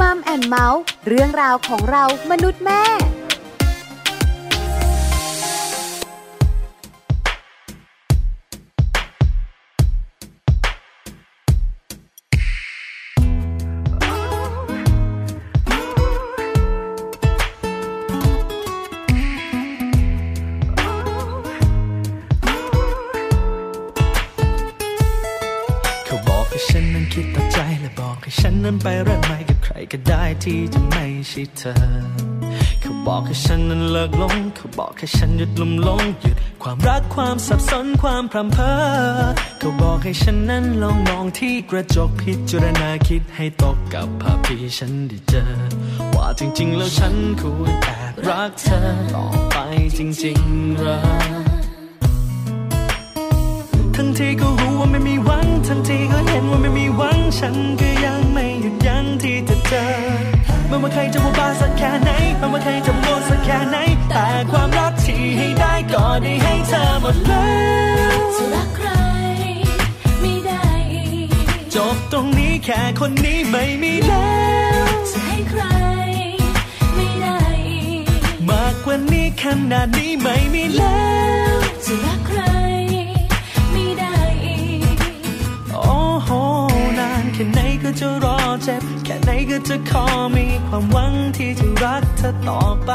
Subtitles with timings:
[0.00, 2.82] มัมแอนเมาส์เรื่องราวของเรามนุษย์แม่
[28.66, 29.15] นั้นไปเรื่องใหม่กับใครก็ได้
[30.44, 31.74] ที่จะไม่ใช่เธอ
[32.80, 38.72] เขาบอกให้ฉันนั้นเลิกลง เขาบอกให้ฉันหยุดลุ่มลงหยุดความรักความสับสนความพรำเพอ
[39.58, 45.44] เขาบอกให้ฉันนั้นลองมองที่กระจกพิจารณาคิดให้ตกกับภาพที่ฉันได้เจอ
[46.14, 48.80] ว่าจริงๆแล้วฉันควรแอบรักเธอ
[49.14, 49.56] ต่อไป
[49.98, 51.45] จริงๆหรอ
[54.06, 59.86] ทั้งที่ก็รู้ว่าไม่มีหวัง ทั้งที่ก็เห็นว่าไม่มีหวัง ฉันก็ยังไม่หยุดยั้งที่จะเจอ
[60.68, 63.76] ไม่ว่าใครจะว่าบ้าสักแค่ไหนไม่ว่าใครจะโง่สักแค่ไหน
[64.08, 67.48] แต่ความรักที่ให้ได้ก็ได้ให้เธอหมดแล้
[68.12, 68.88] วจะรักใคร
[70.20, 70.68] ไม่ได้
[71.74, 74.34] จบตรงนี้แค่คนนี้ไม่มีแล้
[74.84, 75.62] วจะให้ใคร
[76.94, 77.38] ไม่ได้
[78.48, 81.00] มากกว่านี้ขนาดนี้ไม่มีแล้
[81.54, 82.40] วจะรักใคร
[87.88, 92.90] ก็จะรอเจ็บ แค่ไหนก็จะขอมีความหวังที่จะรักเธอต่อไป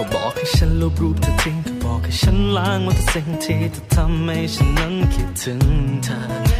[0.00, 5.62] ขาบอกให้ฉันลบรูปเธอทิ้งเขาบอกให้ฉันล้างมันแต่สิ่งที่จะทำให้ฉันนั้นคิดถึง
[6.04, 6.18] เธอ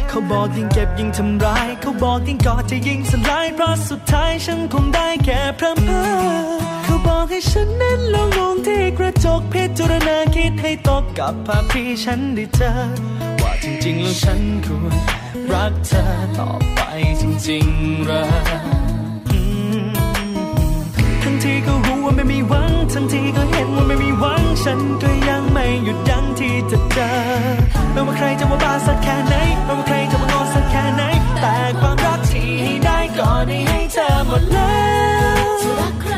[0.09, 6.09] เขาบอกยิ่งเก็บยิ่งทำร้าย เขาบอกยิ่งกอดจะยิ่งสลายเพราะสุดท้ายฉันคงได้แค่พร่ำเพ้อ
[6.83, 12.71] เขาบอกให้ฉันนั้นลองมองที่กระจกพิจารณาคิดให้ตกกับภาพที่ฉันได้เจอ
[13.41, 16.03] ว่าจริงๆแล้วฉันควรแอบรักเธอ
[16.37, 16.79] ต่อไป
[17.21, 18.78] จริงๆหรอ
[21.43, 27.09] ทีก็รู้ว่าไม่มีหวัง ทั้งทีก็เห็นว่าไม่มีหวัง ฉันก็ยังไม่หยุดยั้งที่จะเจอ
[27.91, 29.35] ไม่ว่าใครจะว่าบ้าสักแค่ไหน
[29.65, 31.03] ไม่ว่าใครจะว่างอสักแค่ไหน
[31.41, 34.79] แต่ความรักที่ให้ได้ก็ได้ให้เธอหมดแล้
[35.35, 36.15] วจะรักใคร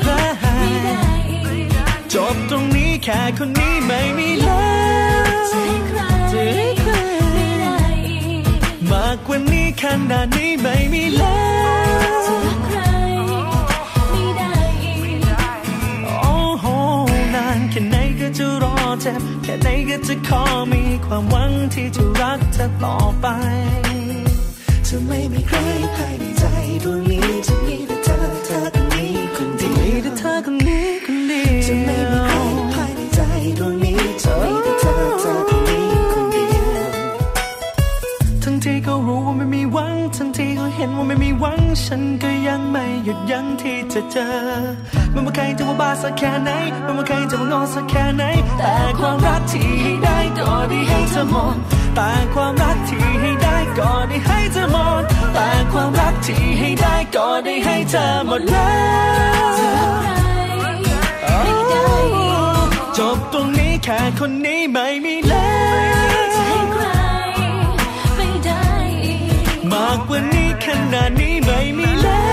[0.00, 0.12] ใคร
[0.58, 1.04] ไม่ได้
[2.14, 4.70] จบตรงนี้แค่คนนี้ไม่มีแล้
[5.22, 5.42] ว
[6.32, 6.92] จะให้ใคร
[7.34, 7.78] ไม่ได้
[8.90, 11.38] มากกว่านี้ขนาดนี้ไม่มีแล้
[11.90, 11.91] ว
[19.04, 20.42] เจ็บ แค่ไหนก็จะขอ
[20.72, 23.26] มีความหวังที่จะรักเธอต่อไป
[24.86, 25.58] จะไม่มีใคร
[25.96, 26.44] ภายในใจ
[26.84, 33.20] ดวงนี้จะมีแต่เธอเธอคนนี้คนเดียวมีแต่เธอคนนี้คนเดียวจะไม่มีใครภายในใจ
[33.58, 36.68] ดวงนี้จะมีแต่เธอเธอคนนี้คนเดียว
[38.42, 44.28] ทั้งที่ก็รู้ว่าไม่มีหวัง ทั้งที่ก็เห็นว่าไม่มีหวัง ฉันก็ยังไม่หยุดยั้งที่จะเจอ
[45.12, 46.50] ไม่ว่าใครจะว่าบ้าสักแค่ไหน
[46.84, 48.24] ไม่ว่าใครจะว่างอสักแค่ไหน
[48.58, 51.56] แต่ความรักที่ให้ได้ก็ได้ให้เธอหมด
[51.94, 55.02] แต่ความรักที่ให้ได้ก็ได้ให้เธอหมด
[55.34, 58.74] แต่ความรักที่ให้ได้ก็ได้ให้เธอหมดแล้
[59.40, 59.52] ว
[62.98, 66.32] จบตรงนี้แค่คนนี้ไม่มีแล้ว
[69.72, 72.31] มากกว่านี้ขนาดนี้ไม่มีแล้ว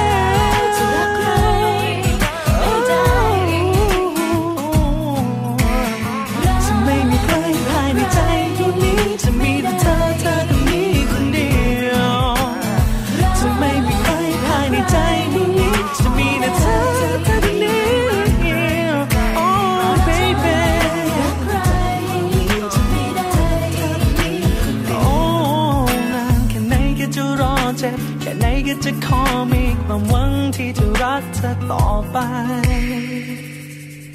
[28.83, 29.23] จะขอ
[29.53, 32.17] มีความหวังที่จะรักเธอต่อไป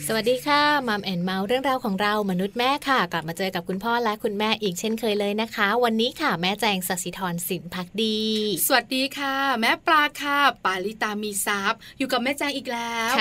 [0.08, 8.20] สวัสดีค่ะมัมแอนเมาส์เรื่องราวของเรามนุษย์แม่ค่ะ กลับมาเจอกับคุณพ่อและคุณแม่อีกเช่นเคยเลยนะคะ วันนี้ค่ะแม่แจงสัสิธรสินพักดี
[8.66, 13.12] สวัสดีค่ะ แม่ปลาค่ะ ปาลิตามีซับอยู่กับแม่แจงอีกแล้ว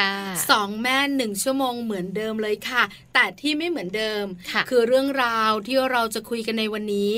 [0.50, 2.84] สองแม่หนึ่งชั่วโมงเหมือนเดิมเลยค่ะ
[3.14, 4.26] แต่ที่ไม่เหมือนเดิม
[4.70, 7.16] คือเรื่องราวที่เราจะคุยกันในวันนี้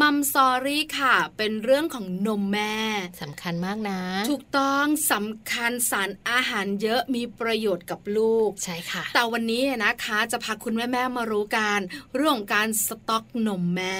[0.00, 2.76] มัมซอรี่ค่ะ เป็นเรื่องของนมแม่
[3.22, 11.80] สำคัญมากนะ ถูกต้องสำคัญสารอาหารเยอะมีประโยชน์กับลูกใช่ค่ะค่ะแต่วันนี้นะคะ จะพาคุณแม่แม่มารู้การ
[12.16, 13.96] เรื่องของการสต็อกนมแม่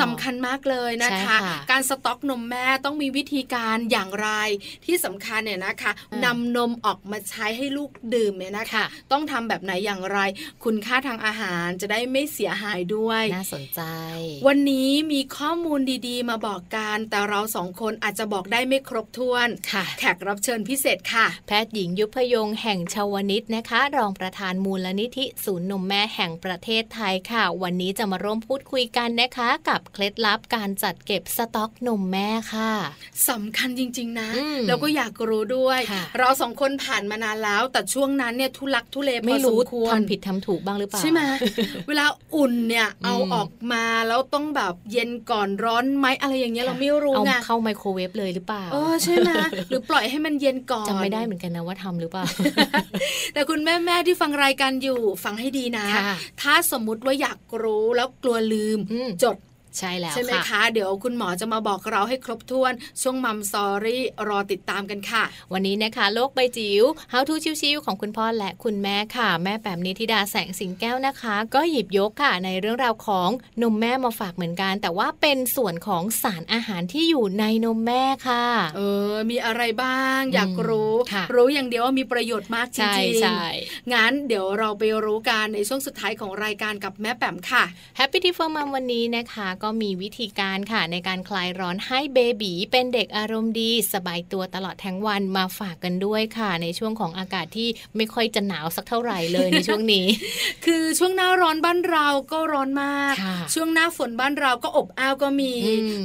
[0.00, 1.36] สำคัญมากเลยนะคะ
[1.70, 4.28] การสต็อกนมแม่ต้องมีวิธีการอย่างไร
[4.84, 5.92] ที่สำคัญเนี่ยนะคะ
[6.24, 10.18] นำนมออกมาใช้ให้ลูกดื่มเนี่ยนะคะ ต้องทำแบบไหนอย่างไร
[10.64, 13.82] คุณค่าทางอาหารจะได้ไม่เสียหายด้วยน่าสนใจ
[14.46, 19.48] วันนี้มีข้อมูลดีๆ มาบอกกัน แต่เราสองคนอาจจะบอกได้ไม่ครบถ้วน
[19.98, 32.72] แขกรับเชิญพิเศษค่ะ แพทย์หญิงยุพยงแห่งชาวนิตนะคะรองประธานมูลนิธิศูนย์นมแม่แห่งประเทศไทยค่ะ วันนี้จะมาร่วมพูดคุยกันนะคะ กับเคล็ดลับการจัดเก็บสต็อกนมแม่ค่ะ
[33.28, 34.28] สำคัญจริง ๆ นะ
[34.68, 35.80] แล้วก็อยากรู้ด้วย
[36.18, 39.58] เราสองคนผ่านมานานแล้ว แต่ช่วงนั้นเนี่ยทุลักทุเลไม่รู้
[39.92, 41.20] ทำผิดทำถูกบ้างหรือเปล่าใช่ไหม
[41.88, 42.06] เวลา
[42.36, 49.30] อุ่นเนี่ยเอาออกมาแล้วต้องแบบเย็นก่อนร้อนไหมอะไรอย่างเงี้ยเราไม่รู้ไงเอาเข้าไมโครเวฟเลยหรือเปล่าเออใช่ไหม
[49.68, 52.24] หรือปล่อยให้มันเย็นก่อนจำไม่ได้เหมือนกันนะว่าทำหรือเปล่า
[53.34, 55.86] แต่คุณแม่แม่ที่ฟังรายการอยู่ฟังให้ดีนะ
[56.40, 58.78] ถ้าสมมุติว่าอยากรู้แล้วกลัวลืม
[59.22, 59.36] จด
[59.78, 62.72] ใช่แล้วใช่ไหมคะ เดี๋ยวคุณหมอจะมาบอกเราให้ครบถ้วน
[63.02, 73.30] ช่วงมัมซอรี่รอติดตามกันค่ะ วันนี้นะคะ โลกใบจิ๋ว How to ชิวๆของคุณพ่อและคุณแม่ค่ะ แม่แปมนิธิดาแสงสิงแก้วนะคะ ก็หยิบยกค่ะ ในเรื่องราวของ
[73.62, 78.44] นมแม่มาฝากเหมือนกัน แต่ว่าเป็นส่วนของสารอาหารที่อยู่ในนมแม่ค่ะ
[78.76, 78.80] เอ
[79.12, 80.92] อ มีอะไรบ้าง อยากรู้
[81.34, 83.44] รู้อย่างเดียวว่ามีประโยชน์มากจริงๆใช่
[83.92, 87.64] งั้นเดี๋ยวเราไปรู้กันในช่วงสุดท้ายของรายการกับแม่แปมค่ะ
[87.98, 100.06] Happy Tip for Mom วันนี้นะคะก็มีวิธีการค่ะในการคลายร้อนให้เบบีเป็นเด็กอารมณ์ดี สบายตัวตลอดทั้งวันมาฝากกันด้วยค่ะ ในช่วงของอากาศที่ไม่ค่อยจะหนาวสักเท่าไหร่เลยในช่วงนี้
[100.66, 103.14] คือช่วงหน้าร้อนบ้านเราก็ร้อนมาก
[103.54, 105.52] ช่วงหน้าฝนบ้านเราก็อบอ้าวก็มี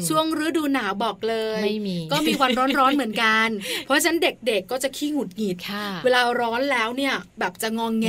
[0.08, 3.48] ช่วงฤดูหนาวบอกเลยไม่มีก็มีวันร้อนๆเหมือนกัน
[3.86, 5.58] เพราะฉะนั้นเด็กๆก็จะขี้หงุดหงิด
[6.04, 8.08] เวลาร้อนแล้วเนี่ยแบบจะงองแง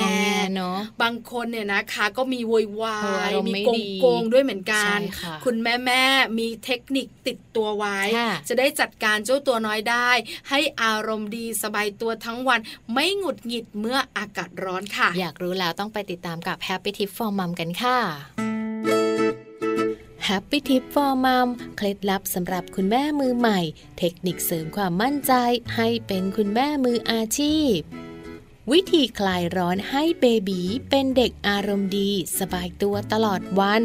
[0.56, 2.98] เนาะบางคนเนี่ยนะคะก็มีโวยวา
[3.30, 4.98] ยมีโกงโกงด้วยเหมือนกัน
[5.44, 6.04] คุณแม่แม่
[6.38, 7.98] มีเทคนิคติดตัวไว้
[8.48, 10.10] จะได้จัดการเจ้าตัวน้อยได้
[10.50, 12.60] ให้อารมณ์ดีสบายตัวทั้งวัน
[12.92, 17.98] ไม่หงุดหงิดเมื่ออากาศร้อนค่ะ อยากรู้แล้วต้องไปติดตามกับ Happy Tip for Mom กันค่ะ
[20.28, 23.60] Happy Tip for Mom เคล็ดลับสำหรับคุณแม่มือใหม่
[23.98, 25.32] เทคนิคเสริมความมั่นใจ
[25.76, 27.76] ให้เป็นคุณแม่มืออาชีพ
[28.72, 30.60] วิธีคลายร้อนให้เบบี
[30.90, 33.84] เป็นเด็กอารมณ์ดี สบายตัวตลอดวัน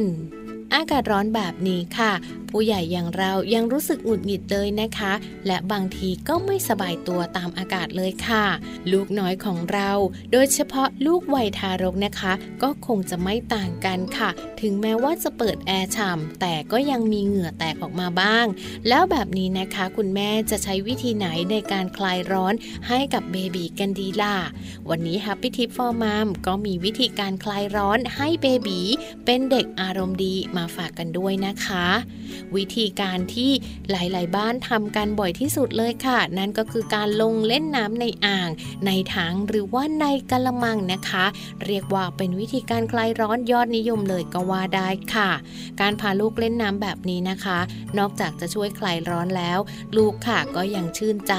[0.73, 2.11] อากาศร้อนแบบนี้ค่ะ
[2.49, 5.13] ผู้ใหญ่อย่างเรายังรู้สึกหงุดหงิดเลยนะคะ
[5.47, 8.45] และบางทีก็ไม่สบายตัวตามอากาศเลยค่ะ
[8.91, 9.91] ลูกน้อยของเรา
[10.31, 14.29] โดยเฉพาะลูกวัยทารกนะคะ ก็คงจะไม่ต่างกันค่ะ
[14.61, 18.45] ถึงแม้ว่าจะเปิดแอร์ฉ่ำแต่ก็ยังมีเหงื่อแตกออกมาบ้าง
[18.87, 22.53] แล้วแบบนี้นะคะ คุณแม่จะใช้วิธีไหนในการคลายร้อน
[22.87, 24.35] ให้กับเบบีกันดีล่ะ
[24.89, 28.79] วันนี้ Happy Tip for Mom ก็มีวิธีการคลายร้อนให้เบบี
[29.25, 31.87] เป็นเด็กอารมณ์ดีมาฝากกันด้วยนะคะ
[32.55, 33.51] วิธีการที่
[33.91, 38.49] หลาย ๆ บ้านทำกันบ่อยที่สุดเลยค่ะ นั่นก็คือการลงเล่นน้ำในอ่าง
[38.85, 41.25] ในถังหรือว่าในกระมังนะคะ
[41.65, 45.29] เรียกว่าเป็นวิธีการคลายร้อนยอดนิยมเลยก็ว่าได้ค่ะ
[45.81, 47.59] การพาลูกเล่นน้ำแบบนี้นะคะ
[47.97, 49.59] นอกจากจะช่วยคลายร้อนแล้ว
[49.97, 51.33] ลูกค่ะก็ยังชื่นใจ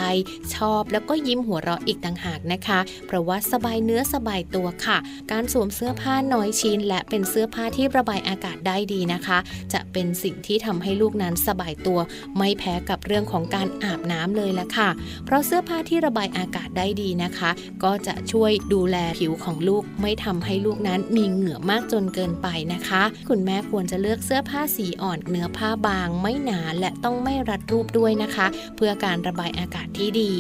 [0.54, 4.98] ชอบแล้วก็ยิ้มหัวเราะอีกต่างหากนะคะ เพราะว่าสบายเนื้อสบายตัวค่ะ
[5.32, 9.38] การสวมเสื้อผ้าน้อยชิ้น และเป็นเสื้อผ้าที่ระบายอากาศได้ดีนะคะ
[9.72, 12.00] จะเป็นสิ่งที่ทำให้ให้ลูกนั้นสบายตัว
[12.38, 14.88] ไม่แพ้กับเรื่องของการอาบน้ำเลยละค่ะ
[15.24, 17.50] เพราะเสื้อผ้าที่ระบายอากาศได้ดีนะคะ
[17.84, 30.32] ก็จะช่วยดูแลผิวของลูก ไม่ทำให้ลูกนั้นมีเหงื่อมากจนเกินไปนะคะ คุณแม่ควรจะเลือกเสื้อผ้าสีอ่อนเนื้อผ้าบาง ไม่หนาและต้องไม่รัดรูปด้วยนะคะ เพื่อการระบายอากาศที่ดี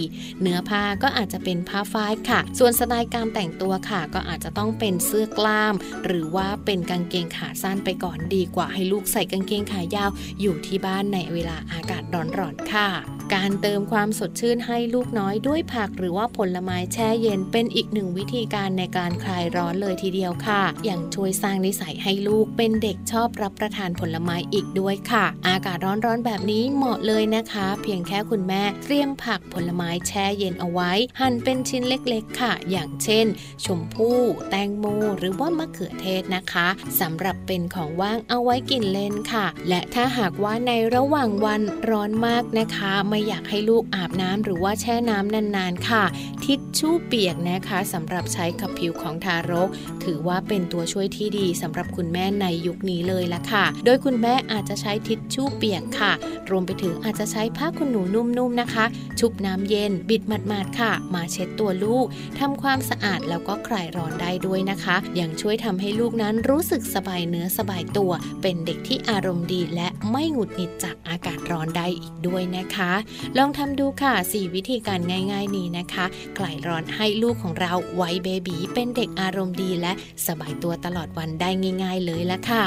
[0.42, 10.10] เนื้อผ้าก็อาจจะเป็นผ้าฝ้ายค่ะ ส่วนสไตล์การแต่งตัวค่ะ ก็อาจจะต้องเป็นเสื้อกล้าม หรือว่าเป็นกางเกงขาสั้นไปก่อนดีกว่าให้ลูกใส่กางเกงขายาว
[10.40, 12.02] อยู่ที่บ้านในเวลาอากาศ
[12.38, 12.88] ร้อนๆค่ะ
[13.34, 33.26] การเติมความสดชื่นให้ลูกน้อยด้วยผักหรือว่าผลไม้แช่เย็นเป็นอีกหนึ่งวิธีการในการคลายร้อนเลยทีเดียวค่ะ อย่างช่วยสร้างนิสัยให้ลูกเป็นเด็กชอบรับประทานผลไม้อีกด้วยค่ะ อากาศร้อนๆแบบนี้เหมาะเลยนะคะ เพียงแค่คุณแม่เตรียมผักผลไม้แช่เย็นเอาไว้ หั่นเป็นชิ้นเล็กๆ ค่ะ อย่างเช่น
[33.64, 34.18] ชมพู่
[34.50, 34.84] แตงโม
[35.18, 36.68] หรือว่ามะเขือเทศนะคะ
[37.00, 46.04] สำหรับเป็นของว่างเอาไว้กินเล่นค่ะ และถ้าหากากว่าในระหว่างวันร้อนมากนะคะ ไม่อยากให้ลูกอาบน้ำหรือว่าแช่น้ำนานๆค่ะ
[46.44, 49.68] ทิชชู่เปียกนะคะสำหรับใช้กับผิวของทารก
[50.04, 56.12] ถือว่าเป็นตัวช่วยที่ดีสำหรับคุณแม่ในยุคนี้เลยละค่ะ โดยคุณแม่อาจจะใช้ทิชชู่เปียกค่ะ
[56.50, 58.84] รวมไปถึงอาจจะใช้ผ้าขนหนูนุ่มๆนะคะ
[59.20, 62.06] ชุบน้ำเย็น บิดหมาดๆค่ะ มาเช็ดตัวลูก
[62.38, 72.92] ทำความสะอาดแล้วก็คลายร้อนได้ด้วยนะคะยังช่วยทำให้ลูกนั้นรู้สึกสบายเนื้อสบายตัว เป็นเด็กที่อารมณ์ดีและไม่ไม่หงุดหงิดจากอากาศร้อนได้อีกด้วยนะคะ
[73.38, 75.00] ลองทำดูค่ะ 4 วิธีการ
[75.32, 76.04] ง่าย ๆ นี้นะคะ
[76.38, 79.92] คลายร้อนให้ลูกของเราไว้เบบีเป็นเด็กอารมณ์ดีและ
[80.26, 81.50] สบายตัวตลอดวันได้
[81.82, 82.64] ง่าย ๆ เลยละค่ะ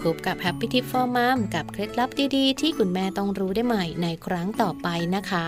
[0.00, 5.46] พบกับ Happy Tip for Mom กับเคล็ดลับดี ๆ ที่คุณแม่ต้องรู้ได้ใหม่ในครั้งต่อไปนะคะ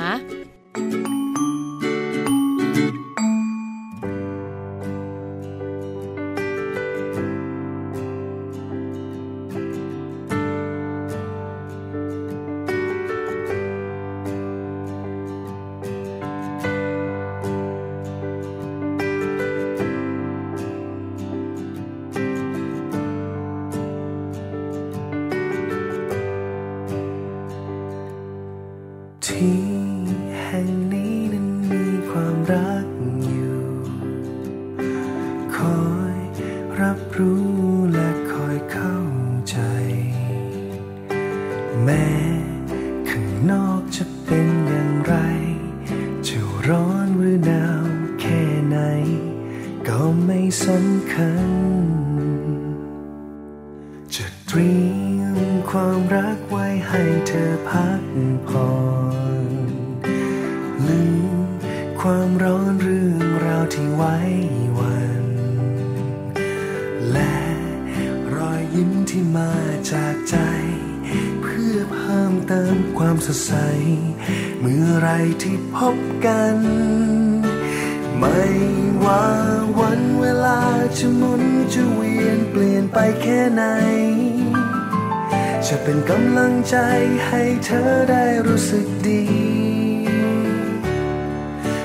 [86.76, 86.80] ใจ
[87.26, 89.22] ให้เธอได้รู้สึกดี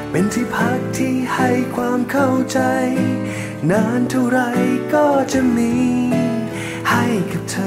[0.10, 2.60] เป็นที่พักที่ให้ความเข้าใจ
[3.72, 4.40] นานเท่าไร
[4.94, 5.74] ก็จะมี
[6.90, 7.56] ให้กับเธ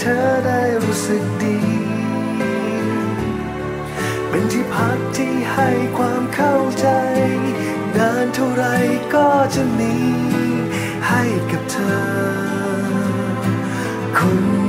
[0.00, 1.58] เธอได้รู้สึกดี
[4.28, 6.86] เป็นที่พักที่ให้ความเข้าใจ
[7.96, 8.64] นานเท่าไร
[9.14, 9.94] ก็จะมี
[11.08, 11.98] ให้กับเธอ
[14.18, 14.65] คน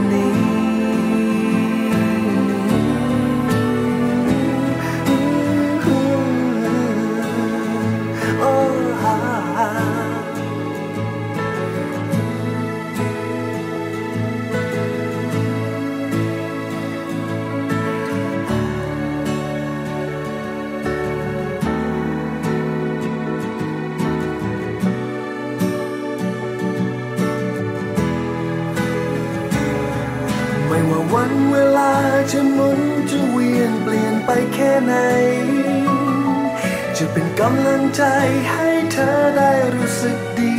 [37.41, 38.03] กำลังใจ
[38.51, 40.55] ให้เธอได้รู้สึกดี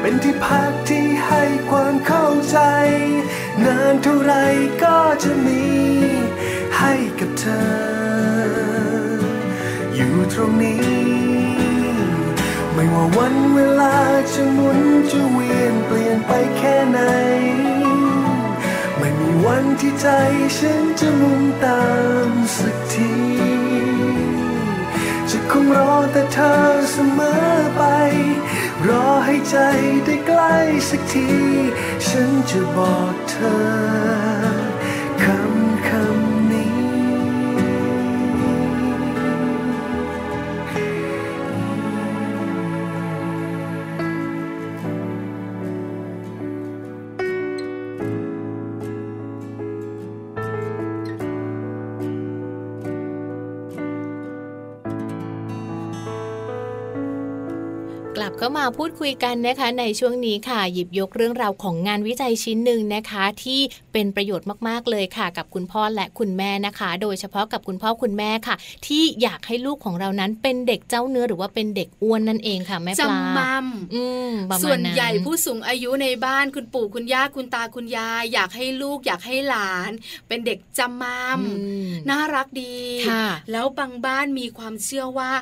[0.00, 2.58] เป็นที่พักที่ให้ความเข้าใจ
[3.64, 4.32] นานเท่าไร
[4.82, 5.64] ก็จะมี
[6.78, 7.72] ให้กับเธอ
[9.94, 10.82] อยู่ตรงนี้
[12.74, 13.96] ไม่ว่าวันเวลา
[14.32, 17.00] จะหมุนจะเวียนเปลี่ยนไปแค่ไหน
[18.98, 20.06] ไม่มีวันที่ใจ
[20.56, 21.82] ฉันจะมุนตา
[22.28, 22.71] มสักทีจะ
[25.52, 26.54] คงรอแต่เธอ
[26.92, 27.82] เสมอไป
[28.88, 29.56] รอให้ใจ
[30.04, 30.56] ได้ใกล้
[30.88, 31.28] สักที
[32.06, 34.41] ฉันจะบอกเธอ
[58.22, 63.60] ลับเข้ามาพูดคุยกันนะคะ ในช่วงนี้ค่ะ หยิบยกเรื่องราวของงานวิจัยชิ้นหนึ่งนะคะ ที่
[63.92, 74.32] เป็นประโยชน์มากๆเลยค่ะ กับคุณพ่อและคุณแม่นะคะ โดยเฉพาะกับคุณพ่อคุณแม่ค่ะ ที่อยากให้ลูกของเรานั้นเป็นเด็กเจ้าเนื้อหรือว่าเป็นเด็กอ้วนนั่นเองค่ะแม่ปลาจำมัมอืม
[74.64, 79.90] ส่วนใหญ่ผู้สูงอายุในบ้านคุณปู่คุณย่าคุณตาคุณยายอยากให้ลูกอยากให้หลาน
[80.28, 81.40] เป็นเด็กจำมัม
[82.10, 82.76] น่ารักดี
[83.50, 85.32] แล้วบางบ้านมีความเชื่อว่า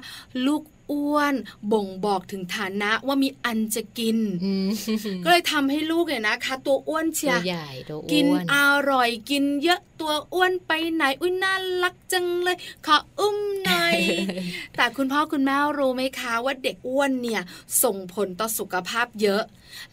[0.47, 1.35] ลูก อ้วน
[1.73, 4.19] บ่งบอกถึงฐานะว่ามีอันจะกิน
[5.25, 7.35] ก็เลยทำให้ลูกเนี่ยนะคะ ตัวอ้วนเชีย
[8.13, 8.57] กินอ
[8.91, 12.57] ร่อยกินเยอะตัวอ้วนไปไหนอุ้ยน่ารักจังเลย
[12.87, 13.97] ขออุ้มหน่อย
[14.77, 17.43] แต่คุณพ่อคุณแม่รู้ไหมคะว่าเด็กอ้วนเนี่ย
[17.83, 19.43] ส่งผลต่อสุขภาพเยอะ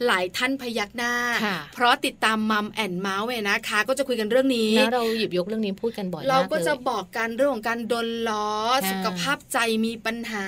[0.06, 1.14] หลายท่านพยักหน้า
[1.74, 8.52] เพราะติดตามมัมแอนเมาส์เยนะคะ ก็จะคุยกันเรื่องนี้แล้วเราหยิบยกเรื่องนี้พูดกันบ่อยเราก็จะบอกกันเรื่องของการโดนล้อ
[8.92, 10.46] สุขภาพใจมีปัญหา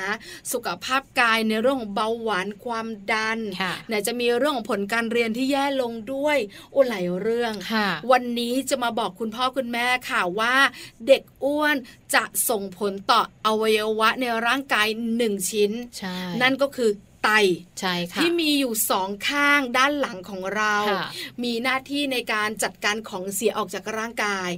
[0.53, 3.39] สุขภาพกายในเรื่องของเบาหวานความดัน
[3.87, 6.37] ไหนจะมีเรื่องของผลการเรียนที่แย่ลงด้วย
[6.71, 7.53] โอ้หลายเรื่อง
[8.11, 10.55] วันนี้จะมาบอกคุณพ่อคุณแม่ค่ะว่า
[11.07, 11.75] เด็กอ้วน
[12.15, 15.71] จะส่งผลต่ออวัยวะในร่างกายหนึ่งชิ้น
[16.41, 16.89] นั่นก็คือ
[17.23, 17.29] ไต
[17.79, 20.75] ใช่ค่ะที่มีอยู่สองข้างด้านหลังของเรา
[21.43, 24.49] มีหน้าที่ในการจัดการของเสียออกจากร่างกาย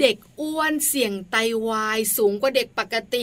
[0.00, 1.36] เด็กอ้วนเสี่ยงไต
[1.68, 3.16] วายสูงกว่าเด็กปกต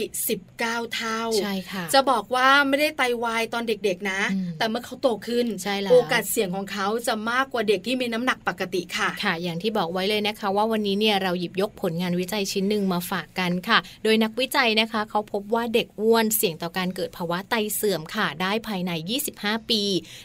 [0.50, 4.20] 19 เท่าใช่ค่ะจะบอกว่าไม่ได้ไตวายตอนเด็กๆนะ
[4.58, 18.92] แต่เมื่อเขาโตขึ้นใช่โอกาสเสี่ยงของเขาจะมากกว่าเด็กที่มีน้ำหนักปกติค่ะค่ะ อย่างที่บอกไว้เลยนะคะ ว่าวันนี้เนี่ยเราหยิบยกผลงานวิจัยชิ้นหนึ่งมาฝากกันค่ะ โดยนักวิจัยนะคะ เขาพบว่าเด็กอ้วนเสี่ยงต่อการเกิดภาวะไตเสื่อมค่ะได้ภายใน
[19.30, 19.82] 25 ปี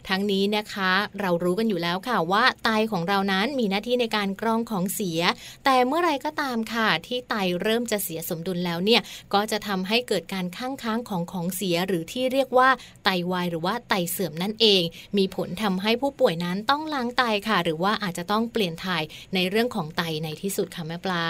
[0.10, 5.22] ทั้งนี้นะคะ เรารู้กันอยู่แล้วค่ะว่าไตของเรานั้นมีหน้าที่ในการกรองของเสีย
[5.66, 9.02] แต่เมื่อไรก็ตามค่ะ ที่ไตเริ่มจะเสียสมดุลแล้วเนี่ย
[9.34, 12.70] ก็จะทำให้เกิดการข้างค้างของของเสียหรือที่เรียกว่า
[13.04, 14.84] ไตวายหรือว่าไตเสื่อมนั่นเอง
[15.18, 19.04] มีผลทำให้ผู้ป่วยนั้นต้องล้างไตค่ะ หรือว่าอาจจะต้องเปลี่ยนถ่าย
[19.36, 21.26] ในเรื่องของไตในที่สุดค่ะแม่ปลา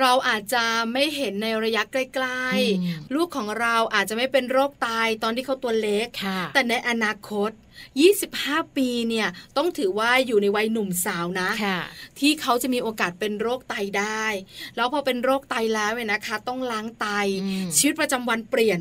[0.00, 2.44] เราอาจจะไม่เห็นในระยะใกล้
[2.80, 6.06] ๆ ลูกของเราอาจจะไม่เป็นโรคตายตอนที่เขาตัวเล็ก
[6.54, 7.50] แต่ในอนาคต
[7.82, 11.80] 25 ปีเนี่ยต้องถือว่าอยู่ในวัยหนุ่มสาวนะะ
[12.18, 14.24] ที่เขาจะมีโอกาสเป็นโรคไตได้
[14.76, 17.06] แล้วพอเป็นโรคไตแล้วเนี่ยนะคะ ต้องล้างไต
[17.76, 18.80] ชีวิตประจำวันเปลี่ยน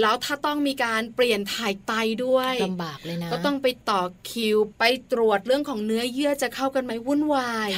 [0.00, 1.92] แล้วถ้าต้องมีการเปลี่ยนถ่ายไต
[2.24, 7.68] ด้วยลำบากเลยนะก็ต้องไปต่อคิวไปตรวจเรื่องของเนื้อเยื่อจะเข้ากันไหมวุ่นวาย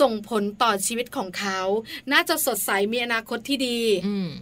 [0.00, 1.60] ส่งผลต่อชีวิตของเขา
[2.12, 3.80] น่าจะสดใสมีอนาคตที่ดี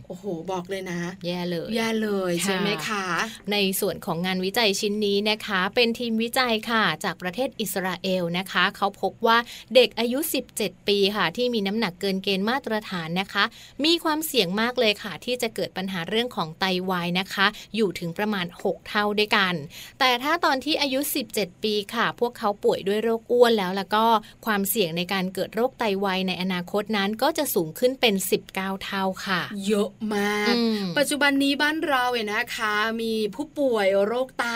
[0.06, 3.04] โอ้โห บอกเลยนะ แย่เลย แย่เลยใช่ไหมคะ
[3.52, 9.38] ในส่วนของงานวิจัยชิ้นนี้นะคะ เป็นทีมวิจัยค่ะ จากประเทศอิสราเอลนะคะ เขาพบว่า
[9.74, 10.18] เด็กอายุ
[10.54, 13.44] 17 ปีค่ะ ที่มีน้ำหนักเกินเกณฑ์มาตรฐานนะคะ
[13.84, 19.54] มีความเสี่ยงมากเลยค่ะ ที่จะเกิดปัญหาเรื่องของไตวายนะคะ อยู่ถึงประมาณ 6 เท่าด้วยกัน
[20.00, 21.00] แต่ถ้าตอนที่อายุ
[21.32, 24.04] 17 ปีค่ะ พวกเขาป่วยด้วยโรคอ้วนแล้วแล้วก็
[24.46, 28.14] ความเสี่ยงในการเกิดโรคไตวายในอนาคตนั้นก็จะสูงขึ้นเป็น
[28.50, 30.54] 19 เท่าค่ะ เยอะมาก
[30.98, 34.46] ปัจจุบันนี้บ้านเราเนี่ยนะคะ มีผู้ป่วยโรคไต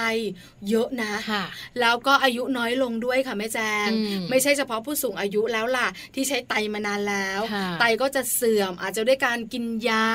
[0.70, 1.44] เยอะนะะ
[1.80, 3.88] แล้วก็อายุน้อยลงด้วยค่ะแม่แจง
[4.30, 7.40] ไม่ใช่เฉพาะผู้สูงอายุแล้วล่ะ ที่ใช้ไตมานานแล้ว
[7.80, 10.06] ไตก็จะเสื่อมอาจจะด้วยการกินยา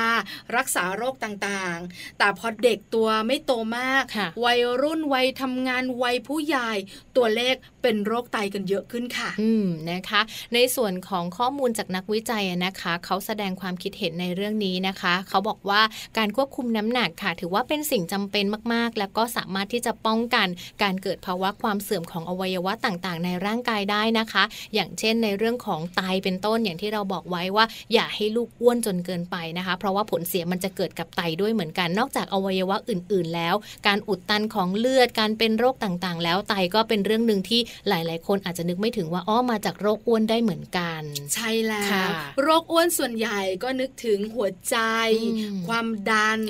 [0.56, 4.04] รักษาโรคต่างๆ แต่พอเด็กตัวไม่โตมาก
[4.44, 6.72] วัยรุ่นวัยทำงานวัยผู้ใหญ่
[7.16, 10.20] ตัวเลขเป็นโรคไตกันเยอะขึ้นค่ะ อืมนะคะ
[10.54, 15.82] ในส่วนของข้อมูลจากนักวิจัยนะคะ เขาแสดงความคิดเห็นในเรื่องนี้นะคะ เขาบอกว่า
[16.18, 20.43] การควบคุมน้ำหนักค่ะ ถือว่าเป็นสิ่งจำเป็นมากๆ แล้วก็สามารถที่จะป้องกัน
[20.82, 33.54] การเกิดภาวะความเสื่อมของอวัยวะต่างๆ ในร่างกายได้นะคะ อย่างเช่นในเรื่องของไตเป็นต้นอย่างที่เราบอกไว้ว่า อย่าให้ลูกอ้วนจนเกินไปนะคะ เพราะว่าผลเสียมันจะเกิดกับไตด้วยเหมือนกัน นอกจากอวัยวะอื่น ๆ แล้ว
[33.86, 41.02] การอุดตันของเลือดการเป็นโรคต่างๆ แล้วไตก็เป็นเรื่องหนึ่งที่หลาย ๆ คนอาจจะนึกไม่ถึงว่าอ้อมาจากโรคอ้วนได้เหมือนกัน
[41.34, 42.08] ใช่แล้ว
[42.42, 44.76] โรคอ้วนส่วนใหญ่ก็นึกถึงหัวใจ
[45.66, 46.40] ความดัน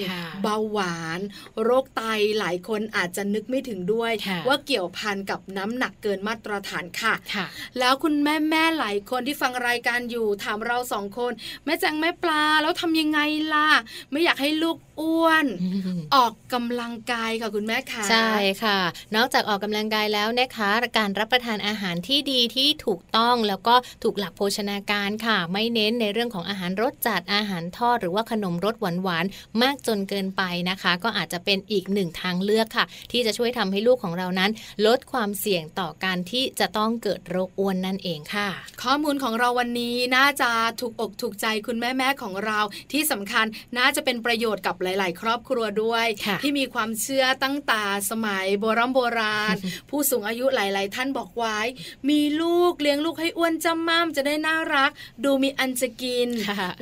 [0.42, 1.20] เบาหวาน
[1.62, 2.02] โรคไต
[2.38, 4.12] หลายคนอาจจะนึกไม่ถึงด้วย
[4.49, 7.14] ว่าเกี่ยวพันกับน้ำหนักเกินมาตรฐานค่ะ
[7.79, 11.33] แล้วคุณแม่แม่หลายคนที่ฟังรายการอยู่ถามเราสองคน
[11.64, 13.20] แม่แจงแม่ปลาแล้วทำยังไง
[13.53, 13.68] ล่ะ
[14.11, 15.47] ไม่อยากให้ลูกอ้วน
[16.14, 18.79] ออกกำลังกายค่ะคุณแม่ค่ะ ใช่ค่ะ
[19.16, 34.51] นอกจากออกกำลังกายแล้วนะคะการรับประทานอาหารที่ดีที่ถูกต้องแล้วก็ถูกหลักโภชนาการค่ะ ไม่เน้นในเรื่องของอาหารรสจัดอาหารทอดหรือว่าขนมรสหวานๆมากจนเกินไปนะคะ ก็อาจจะเป็นอีกหนึ่งทางเลือกค่ะ ที่จะช่วยทำใให้ลูกของเรานั้น
[34.87, 38.49] ลดความเสี่ยงต่อการที่จะต้องเกิดโรคอ้วนนั่นเองค่ะ
[38.83, 42.61] ข้อมูลของเราวันนี้น่าจะถูกอกถูกใจคุณแม่แม่ของเรา
[42.93, 43.47] ที่สำคัญ
[43.79, 46.07] น่าจะเป็นประโยชน์กับหลาย ๆ ครอบครัวด้วย
[46.43, 49.57] ที่มีความเชื่อตั้งแต่สมัยโบรโบราณ
[49.91, 51.59] ผู้สูงอายุหลาย ๆ ท่านบอกไว้
[52.11, 54.91] มีลูกเลี้ยงลูกให้อ้วนจำม่ำจะได้น่ารัก
[55.25, 56.29] ดูมีอันจะกิน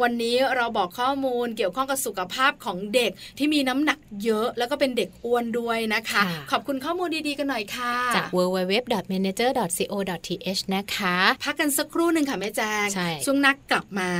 [0.02, 12.86] วันนี้เราบอกข้อมูลเกี่ยวข้องกับสุขภาพของเด็กที่มีน้ำหนักเยอะแล้วก็เป็นเด็กอ้วนด้วยนะคะ ขอบคุณข้อมูลดีๆกันหน่อยค่ะ จาก www.manager.co.th นะคะ พักกันสักครู่หนึ่งค่ะแม่แจง
[13.24, 14.10] ช่วงนักกลับมา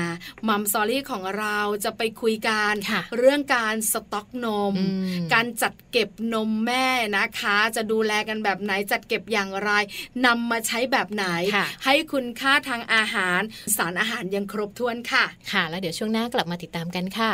[0.49, 2.73] มัมซอรี่ของเราจะไปคุยกัน
[3.19, 4.75] เรื่องการสต็อกนม
[5.35, 9.71] การจัดเก็บนมแม่นะคะ จะดูแลกันแบบไหนจัดเก็บอย่างไร
[10.27, 11.25] นำมาใช้แบบไหน
[11.85, 13.41] ให้คุณค่าทางอาหาร
[13.77, 17.33] สารอาหารยังครบถ้วนค่ะ ค่ะ แล้วเดี๋ยวช่วงหน้ากลับมาติดตามกันค่ะ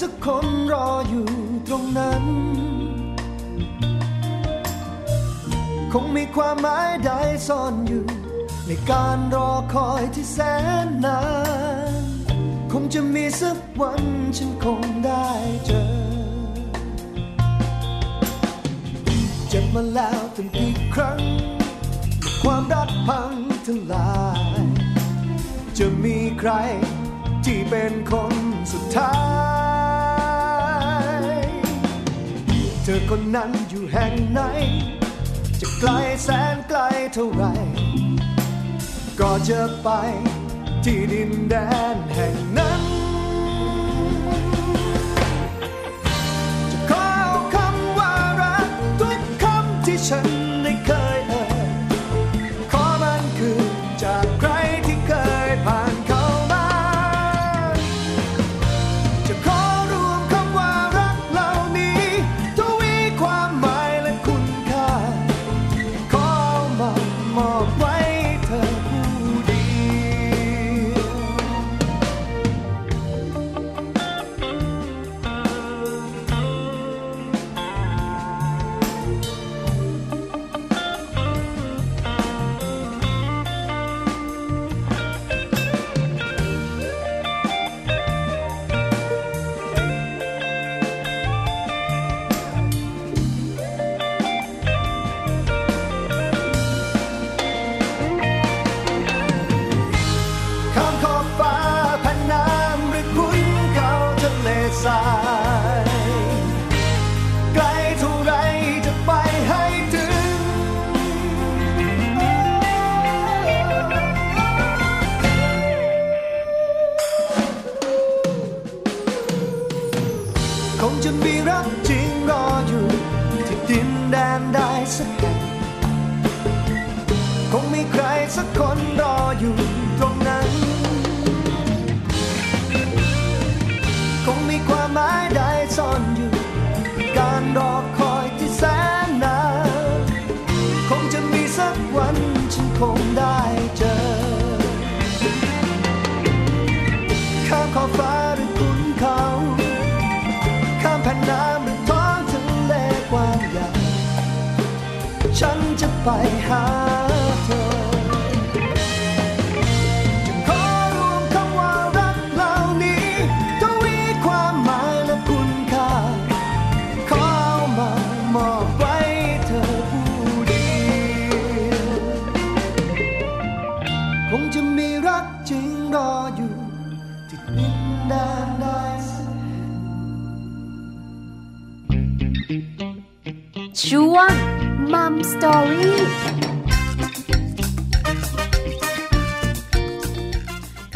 [0.00, 1.28] สักคนรออยู่
[1.66, 2.24] ตรงนั้น
[5.92, 7.10] คงมีความหมายใด
[7.48, 8.04] ซ่อนอยู่
[8.66, 10.38] ในการรอคอยที่แส
[10.86, 11.20] นนา
[12.00, 12.04] น
[12.72, 14.02] คงจะมีสักวัน
[14.36, 15.28] ฉันคงได้
[15.66, 15.82] เจอ
[19.48, 21.20] เจ็บมาแล้วตั้งกี่ครั้ง
[22.42, 23.32] ความรักพัง
[23.66, 24.20] ทลา
[24.60, 24.60] ย
[25.78, 26.50] จะมีใคร
[27.44, 28.34] ที่เป็นคน
[28.72, 29.12] สุดท้า
[29.58, 29.59] ย
[32.84, 34.40] เธอคนนั้นอยู่แห่งไหน
[35.60, 35.90] จะไกล
[36.24, 36.80] แสนไกล
[37.14, 37.44] เท่าไร
[39.20, 39.88] ก็จะไป
[40.84, 41.54] ที่ดินแด
[41.94, 42.82] นแห่งนั้น
[46.70, 47.08] จะขอ
[47.54, 50.39] คำว่ารักทุกคำที่ฉัน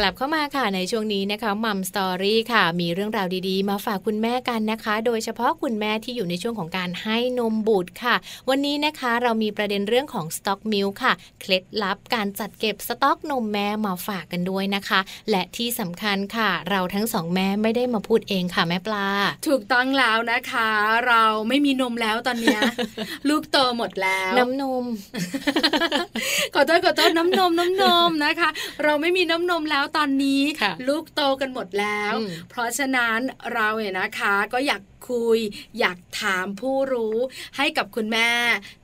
[0.05, 8.15] ลับเข้ามาค่ะในช่วงนี้นะคะ Mum Story ค่ะ มีเรื่องราวดีๆ มาฝากคุณแม่กันนะคะ โดยเฉพาะคุณแม่ที่อยู่ในช่วงของการให้นมบุตรค่ะ
[8.49, 19.07] วันนี้นะคะเรามีประเด็นเรื่องของ stock milk ค่ะ เคล็ดลับการจัดเก็บสต็อกนมแม่มาฝากกันด้วยนะคะ และที่สำคัญค่ะ เราทั้งสองแม่ไม่ได้มาพูดเองค่ะแม่ปลา
[19.49, 20.69] ถูกต้องแล้วนะคะ
[21.07, 22.61] เราไม่มีนมแล้วตอนเนี้ย
[23.29, 24.85] ลูกโตหมดแล้ว น้ำนม
[26.55, 28.49] ขอโทษขอโทษน้ำนมน้ำนมนะคะ
[28.85, 33.21] เราไม่มีน้ำนมแล้วตอนนี้ค่ะลูกโตกันหมดแล้วอืมเพราะฉะนั้น
[33.55, 35.39] เราเนี่ยนะคะ ก็อยาก คุย
[35.79, 37.17] อยากถามผู้รู้
[37.57, 38.31] ให้กับคุณแม่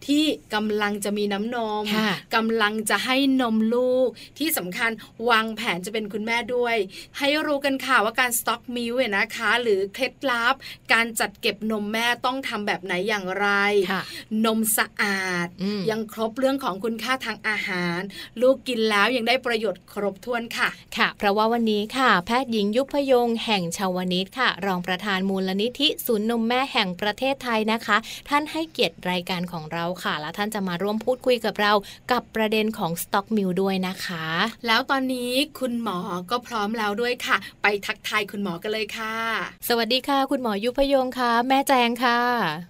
[0.07, 4.91] ที่กำลังจะมีน้ำนมค่ะกำลังจะให้นมลูกที่สำคัญ
[5.31, 6.77] วางแผนจะเป็นคุณแม่ด้วย
[7.19, 10.55] ให้รู้กันค่ะว่าการสต็อกมิลเนี่ยนะคะ หรือเคล็ดลับ
[10.93, 13.49] การจัดเก็บนมแม่ต้องทำแบบไหนอย่างไร
[13.91, 14.03] ค่ะ
[14.45, 18.01] นมสะอาดอืมยังครบเรื่องของคุณค่าทางอาหาร
[18.41, 27.97] ลูกกินแล้วยังได้ประโยชน์ครบถ้วนค่ะ ค่ะ เพราะว่าวันนี้ค่ะ แพทย์หญิงยุพยงแห่งชาวนิตค่ะ รองประธานมูลนิธิศูนย์นมแม่แห่งประเทศไทยนะคะ
[28.29, 31.73] ท่านให้เกียรติรายการของเราค่ะ และท่านจะมาร่วมพูดคุยกับเรา
[32.13, 34.27] กับประเด็นของสต็อกมิลด้วยนะคะ
[34.67, 35.99] แล้วตอนนี้คุณหมอ
[36.31, 39.15] ก็พร้อมแล้วด้วยค่ะ ไปทักทายคุณหมอกันเลยค่ะ
[39.69, 42.21] สวัสดีค่ะ คุณหมอยุพยงค่ะ แม่แจงค่ะ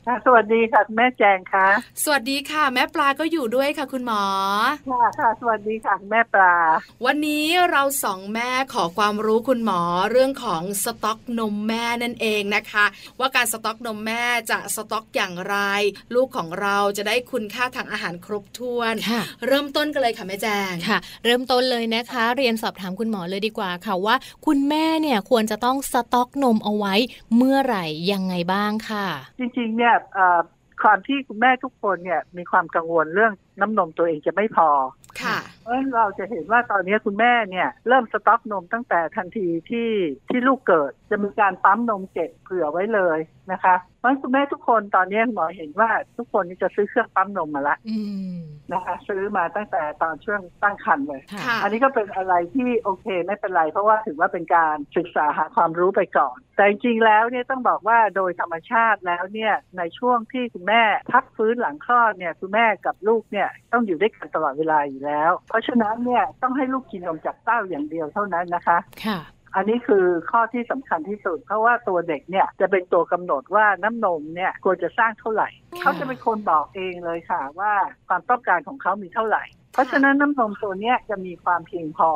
[0.07, 1.67] ค่ะสวัสดีค่ะคุณแม่แจงค่ะ
[2.05, 4.23] สวัสดีค่ะ แม่ปลาก็อยู่ด้วยค่ะ คุณหมอ
[4.91, 6.55] ค่ะค่ะ สวัสดีค่ะคุณแม่ปลา
[7.05, 12.87] วันนี้เราสองแม่ขอความรู้คุณหมอเรื่องของสต็อกนมแม่นั่นเองนะคะ
[13.19, 15.57] ว่าการสต็อกนมแม่จะสต็อกอย่างไร
[16.15, 24.17] ลูกของเราจะได้คุณค่าทางอาหารครบถ้วนค่ะเริ่มต้นกันเลยค่ะแม่แจงค่ะ เริ่มต้นเลยนะคะ เรียนสอบถามคุณหมอเลยดีกว่าค่ะว่า
[24.47, 26.95] คุณแม่เนี่ยควรจะต้องสต็อกนมเอาไว้
[27.37, 29.07] เมื่อไหร่ยังไงบ้างค่ะ
[29.39, 30.41] จริงๆเนี่ยเอ่อ
[30.83, 34.69] ความที่คุณแม่ทุกคนเนี่ยมีความกังวลเรื่องน้ำนมตัวเองจะไม่พอ
[35.23, 39.91] ค่ะ เพราะฉะนั้นเราจะเห็นว่าตอนนี้คุณแม่เนี่ยเริ่มสต็อกนมตั้งแต่ทันทีที่
[40.29, 43.19] ที่ลูกเกิด จะมีการปั๊มนมเก็บเผื่อไว้เลย
[43.53, 47.99] นะคะเพราะฉะนั้นคุณแม่ทุกคนตอนนี้หมอเห็นว่าทุกคนนี่จะซื้อเครื่องปั๊มนมมาละอื
[48.35, 48.39] ม
[48.73, 60.83] นะคะ ซื้อมาตั้งแต่ตอนช่วงตั้งครรภ์เลยค่ะค่ะอันนี้ก็เป็นอะไรที่โอเคไม่เป็นไร เพราะว่าถือว่าเป็นการศึกษาหาความรู้ไปก่อน แต่จริงๆแล้วเนี่ยต้องบอกว่าโดยธรรมชาติแล้วเนี่ยในช่วงที่คุณแม่
[61.13, 69.19] พักฟื้นหลังคลอดเนี่ยคุณแม่กับลูกเนี่ยต้องอยู่ด้วยกันตลอดเวลาอยู่แล้ว เพราะฉะนั้นเนี่ยต้องให้ลูกกินนมจากเต้าอย่างเดียวเท่านั้นนะคะค่ะ
[69.55, 77.73] อันนี้คือข้อที่สำคัญที่สุด เพราะว่าตัวเด็กเนี่ยจะเป็นตัวกำหนดว่าน้ำนมเนี่ยควรจะสร้างเท่าไหร่ค่ะเขาจะเป็นคนบอกเองเลยค่ะว่า
[78.09, 82.11] ความต้องการของเขามีเท่าไหร่ เพราะฉะนั้นน้ำนมตัวเนี้ยจะมีความเพียงพอ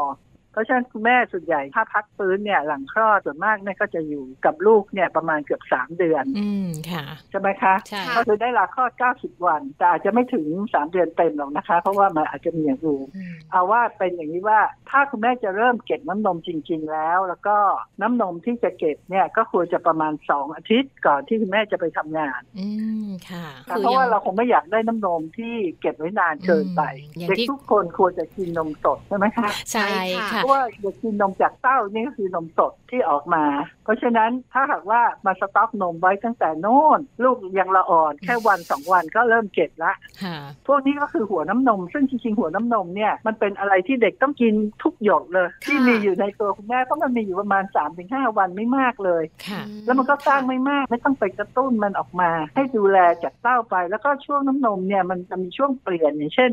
[0.55, 17.57] เพราะฉะนั้นคุณแม่ส่วนใหญ่ถ้าพักฟื้นเนี่ยหลังคลอดส่วนมากเนี่ยก็จะอยู่กับลูกเนี่ยประมาณเกือบสามเดือน อืมค่ะใช่ไหมคะใช่ก็คือได้ลาคลอด90วัน แต่อาจจะไม่ถึง3เดือนเต็มหรอกนะคะ เพราะว่ามันอาจจะมีอย่างอื่นอืมเอาว่าเป็นอย่างนี้ว่าถ้าคุณแม่จะเริ่มเก็บน้ำนมจริง ๆ แล้ว แล้วก็
[18.03, 22.69] น้ำนมที่จะเก็บเนี่ยก็ควรจะประมาณ2อาทิตย์ก่อนที่คุณแม่จะไปทำงาน อื
[23.07, 26.83] มค่ะค่ะเพราะว่าเราคงไม่อยากได้น้ำนมที่เก็บไว้นานเกินไป
[27.15, 29.89] อืมอย่างเด็กที่ทุกคนควรจะกินนมสดใช่ไหมคะใช่
[30.33, 33.45] ค่ะเพราะว่าเด็กกินนมจากเต้านี่ก็คือนมสดที่ออกมา
[33.85, 56.51] เพราะฉะนั้นถ้าหากว่ามาสต็อกนมไว้ตั้งแต่โน่น ลูกยังละอ่อนแค่วันสองวันก็เริ่มเก็บละค่ะพวกนี้ก็คือหัวน้ำนม ซึ่งจริงๆหัวน้ำนมเนี่ยมันเป็นอะไรที่เด็กต้องกินทุกหยดเลย ที่มีอยู่ในตัวคุณแม่เพราะมันมีอยู่ประมาณ3าถึงหวันไม่มากเลยค่ะแล้วมันก็สร้างไม่มากไม่ต้องไปกระตุ้นมันออกมา ให้ดูแลจากเต้าไป แล้วก็ช่วงน้ำนมเนี่ยมันจะมีช่วงเปลี่ยนอย่างเช่น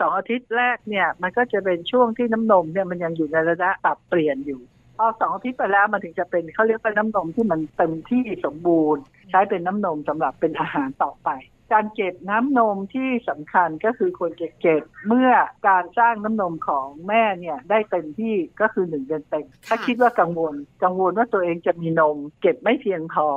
[0.00, 4.60] สองอาทิตย์แรกเนี่ยมันก็จะเป็นช่วงที่น้ำนมเนี่ยมันยังอยู่ในระดับปรับเปลี่ยนอยู่
[4.98, 11.30] พอสองอาทิตย์ไปแล้วมันถึงจะเป็นเขาเรียกว่าน้ำนมที่มันเต็มที่สมบูรณ์ ใช้เป็นน้ำนมสำหรับเป็นอาหารต่อไป
[11.72, 15.30] การเก็บน้ำนมที่สำคัญก็คือควรจะเก็บเมื่อ
[15.68, 23.28] การสร้างน้ำนมของแม่เนี่ยได้เต็มที่ก็คือหนึ่งเดือนเต็มถ้าคิดว่ากังวล กังวลว่าตัวเองจะมีนม เก็บไม่เพียงพอ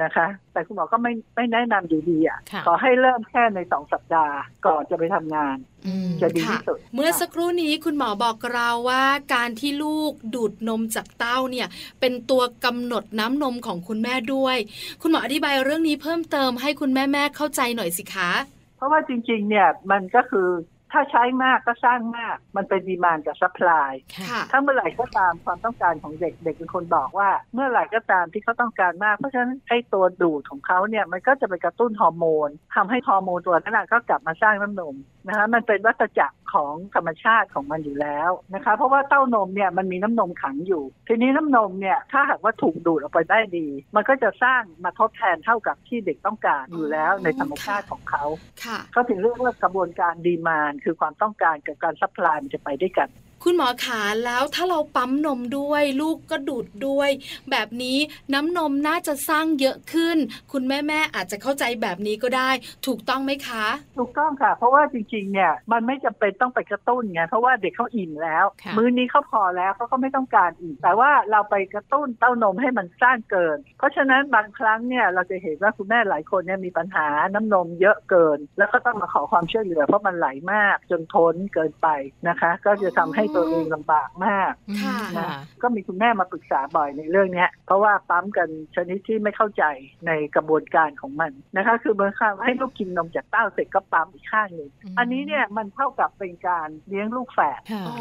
[0.00, 11.68] นะคะ แต่คุณหมอก็ไม่ไม่แนะนำอยู่ดีอะค่ะ ขอให้เริ่มแค่ในสองสัปดาห์ก่อนจะไปทำงานอืมจะดีที่สุดเมื่อสักครู่นี้คุณหมอบอกเราว่าการที่ลูกดูดนมจากเต้าเนี่ย
[12.00, 14.56] เป็นตัวกำหนดน้ำนมของคุณแม่ด้วย
[15.02, 18.30] คุณหมออธิบายเรื่องนี้เพิ่มเติมให้คุณแม่แม่ๆเข้าใจหน่อยสิคะ
[18.76, 20.48] เพราะว่าจริง ๆ เนี่ยมันก็คือ
[20.92, 23.92] ถ้าใช้มากก็สร้างมาก มันเป็น demand กับ supply
[24.30, 48.24] ค่ะถ้าเมื่อไหร่ก็ตามความต้องการของเด็กเด็กเป็นคนบอกว่า เมื่อไหร่ก็ตามที่เขาต้องการมาก เพราะฉะนั้นไอ้ตัวดูดของเขาเนี่ยมันก็จะไปกระตุ้นฮอร์โมนทำให้ฮอร์โมนตัวนั้นนะก็กลับมาสร้างน้ำนมนะคะมันเป็นวัฏจักรของธรรมชาติของมันอยู่แล้วนะคะ เพราะว่าเต้านมเนี่ยมันมีน้ำนมขังอยู่ ทีนี้น้ำนมเนี่ยถ้าหากว่าถูกดูดออกไปได้ดี มันก็จะสร้างมาทดแทนเท่ากับที่เด็กต้องการอยู่แล้วในธรรมชาติของเขา
[48.64, 53.08] ค่ะเขาถึงเรียกว่ากระบวนการ demand คือความต้องการกับการ supply มันจะไปด้วยกัน
[53.44, 57.10] คุณหมอขาแล้วถ้าเราปั๊มนมด้วย ลูกก็ดูดด้วย
[57.50, 57.98] แบบนี้
[58.34, 60.16] น้ำนมน่าจะสร้างเยอะขึ้น
[60.52, 62.50] คุณแม่แม่อาจจะเข้าใจแบบนี้ก็ได้
[62.86, 63.66] ถูกต้องไหมคะ
[63.98, 81.88] ถูกต้องค่ะ เพราะว่าจริงๆเนี่ยมันไม่จำเป็นต้องไปกระตุ้นไงเพราะว่าเด็กเขาอิ่มแล้วค่ะมื้อนี้เขาพอแล้วเขาก็ไม่ต้องการอีก แต่ว่าเราไปกระตุ้นเต้านมให้มันสร้างเกิน เพราะฉะนั้นบางครั้งเนี่ยเราจะเห็นว่าคุณแม่หลายคนเนี่ยมีปัญหาน้ำนมเยอะเกิน แล้วก็ต้องมาขอความช่วยเหลือเพราะมันไหลมากจนท้นเกินไป
[82.28, 85.30] นะคะ ก็จะทำให้ตัวเองลำบากมากค่ะค่ะ
[85.62, 89.64] ก็มีคุณแม่มาปรึกษาบ่อยในเรื่องเนี้ยเพราะว่าปั๊มกันชนิดที่ไม่เข้าใจ
[90.06, 97.96] ในกระบวนการของมันนะคะ คือเมื่อข้างให้ลูกกินนมจากเต้าเสร็จก็ปั๊มอีกข้างหนึ่งอืมอันนี้เนี่ยมันเท่ากับเป็นการเลี้ยงลูกแฝดค่ะอ๋อ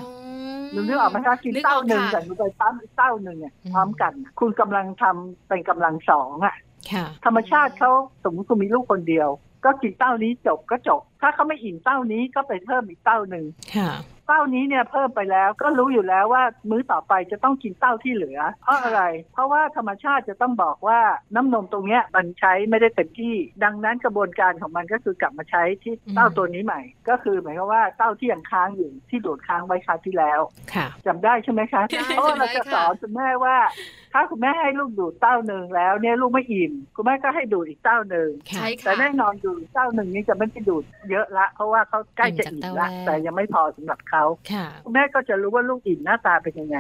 [0.71, 6.55] หนูนึกออกไหมคะกินนึกอเต้าอกหนึ่งค่ะแต่หนูไปปั๊มอีกเต้าหนึ่งเนี่ยอืมพร้อมกัน คุณกำลังทำเป็นกำลังสองอะ
[6.91, 7.91] ค่ะธรรมชาติเขา
[8.23, 9.29] สมมติคุณมีลูกคนเดียว
[9.65, 13.89] ก็กินเต้านี้จบก็จบ ถ้าเขาไม่อิ่มเต้านี้ก็ไปเพิ่มอีกเต้าหนึ่งค่ะ
[14.33, 19.01] เต้านี้เนี่ยเพิ่มไปแล้วก็รู้อยู่แล้วว่ามื้อต่อไปจะต้องกินเต้าที่เหลือ เพราะอะไร
[19.33, 20.99] เพราะว่าธรรมชาติจะต้องบอกว่า
[21.35, 30.39] น้ำนมตรงเนี้ยมันใช้ไม่ได้เต็มที่ ดังนั้นกระบวนการของมันก็คือกลับมาใช้ที่เต้าตัวนี้ใหม่ ก็คือหมายความว่าเต้าที่ยังค้างอยู่ที่ดูดค้างไว้คราวที่แล้ว
[30.73, 33.57] ค่ะจำได้ใช่ไหมคะได้เพราะว่าเราจะสอนคุณแม่ว่า
[34.13, 46.77] ถ้าคุณแม่ให้ลูกดูดเต้าหนึ่งแล้วเนี่ยลูกไม่อิ่มคุณแม่ก็ให้ดูดอีกเต้าหนึ่งค่ะใช่แต่ค่ะแน่นอนดูดเต้าหนึ่งนี้จะไม่ได้ดูดเยอะละเพราะว่าเขาใกล้จะอิ่มละอิ่มจากเต้าแรกแต่ยังไม่พอสำหรับเขาค่ะคุณแม่ก็จะรู้ว่าลูกอิ่มหน้าตาเป็นยังไง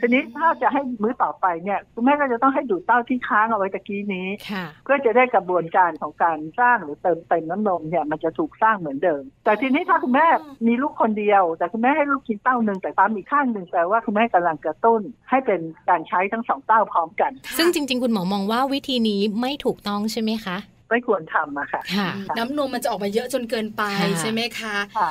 [0.00, 10.26] ทีนี้ถ้าจะให้มื้อต่อไปเนี่ยคุณแม่ก็จะต้องให้ดูดเต้าที่ค้างเอาไว้ตะกี้นี้ค่ะเพื่อจะได้กระบวนการของการสร้างหรือเติมเต็มน้ำนมเนี่ยมันจะถูกสร้างเหมือนเดิม แต่ทีนี้ถ้าคุณแม่
[10.66, 20.56] มีลูกคนเดียว แต่คุณแม่ให้ลูกกินเต้าหนึ่งแต่ปั๊มอีกข้างหนึ่งแปลว่าคุณแม่กำลังกระตุ้นให้เป็นการใช้ทั้งสองเต้าพร้อมกัน ซึ่งจริง ๆ คุณหมอมองว่าวิธีนี้ไม่ถูกต้องใช่ไหมคะ
[20.90, 25.10] ไม่ควรทำอะค่ะค่ะน้ำนมมันจะออกมาเยอะจนเกินไปค่ะใช่ไหมคะค่ะ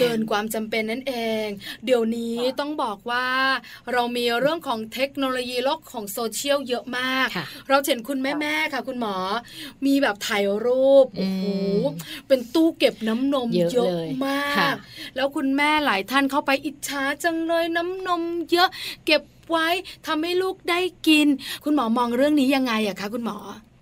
[0.00, 1.46] เกินความจำเป็นนั่นเอง
[1.84, 3.26] เดี๋ยวนี้ต้องบอกว่า
[3.92, 9.16] เรามีเรื่องของเทคโนโลยีโลกของโซเชียลเยอะมากค่ะเราเห็นคุณแม่ๆค่ะ คุณหมอ
[9.86, 11.44] มีแบบถ่ายรูปอืโอ้มโห
[12.28, 14.76] เป็นตู้เก็บน้ำนมเยอะเยอะเลยมาค่ะก
[15.16, 18.68] แล้วคุณแม่หลายท่านเข้าไปอิจฉาจังเลยน้ำนมเยอะ
[19.06, 19.68] เก็บ ไว้
[20.06, 21.26] ทำให้ลูกได้กิน
[21.64, 23.38] คุณหมอมองเรื่องนี้ยังไงอะคะคุณหมอ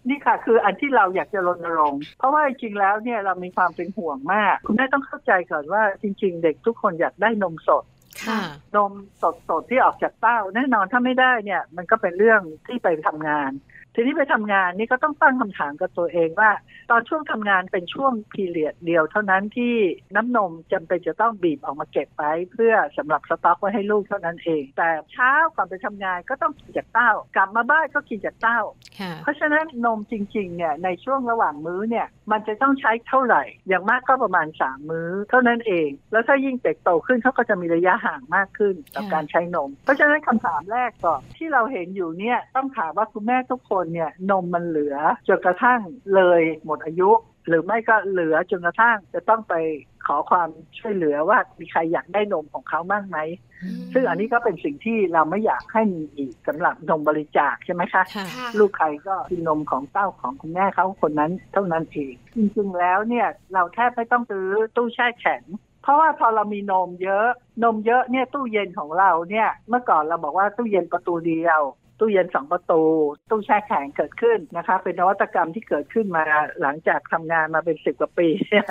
[0.09, 7.85] นี่ค่ะคืออันที่เราอยากจะรณรงค์เพราะว่าจริงๆแล้วเนี่ยเรามีความเป็นห่วงมาก คุณแม่ต้องเข้าใจก่อนว่าจริง ๆ เด็กทุกคนอยากได้นมสด
[8.27, 8.41] ค่ะ
[8.77, 13.51] นมสดสดๆที่ออกจากเต้า แน่นอนถ้าไม่ได้เนี่ย มันก็เป็นเรื่องที่ไปทำงาน
[13.95, 16.51] ทีนี้ไปทำงานนี่ก็ต้องตั้งคำถามกับตัวเองว่า
[16.91, 19.75] ตอนช่วงทำงานเป็นช่วงพีเรียดเดียว เท่านั้นที่
[20.17, 28.61] น้ำนมจำเป็นจะต้องบีบออกมาเก็บไว้เพื่อสำหรับสต็อกไว้ให้ลูกเท่านั้นเอง แต่เช้าก่อนไปทำงานก็ต้องกินจากเต้ากลับมาบ้านก็กินจากเต้า
[29.01, 44.97] ค่ะเพราะฉะนั้นนมจริงๆเนี่ยในช่วงระหว่างมื้อเนี่ยมันจะต้องใช้เท่าไหร่ อย่างมากก็ประมาณสามมื้อ เท่านั้นเอง แล้วถ้ายิ่งเด็กโตขึ้นเขาก็จะมีระยะห่างมากขึ้นกับค่ะการใช้นม เพราะฉะนั้นคำถามแรกก่อนที่เราเห็นอยู่เนี่ยต้องถามว่าคุณแม่ทุกคนเนี่ยนมมันเหลือ
[45.29, 45.81] จนกระทั่ง
[46.15, 47.11] เลยหมดอายุ
[47.49, 49.55] หรือไม่ก็เหลือจนกระทั่งจะต้องไป
[50.07, 53.19] ขอความช่วยเหลือว่ามีใครอยากได้นมของเขาบ้างไหม
[53.93, 65.43] ซึ่งอันนี้ก็เป็นสิ่งที่เราไม่อยากให้มีอีกสำหรับนมบริจาคใช่ไหมคะค่ะค่ะลูกใครก็กินนมของเต้าของคุณแม่เขาคนนั้นเท่านั้นเอง จริงๆแล้วเนี่ยเราแทบไม่ต้องซื้อตู้แช่แข็ง
[65.83, 67.29] เพราะว่าพอเรามีนมเยอะ
[67.63, 71.61] นมเยอะเนี่ยตู้เย็นของเราเนี่ยเมื่อก่อนเราบอกว่าตู้เย็นประตูเดียว
[72.05, 72.83] ตู้เย็นสองประตู
[73.31, 76.25] ตู้แช่แข็งเกิดขึ้นนะคะ เป็นนวัตกรรมที่เกิดขึ้นมา
[76.61, 78.67] หลังจากทำงานมาเป็นสิบกว่าปีเนี่ย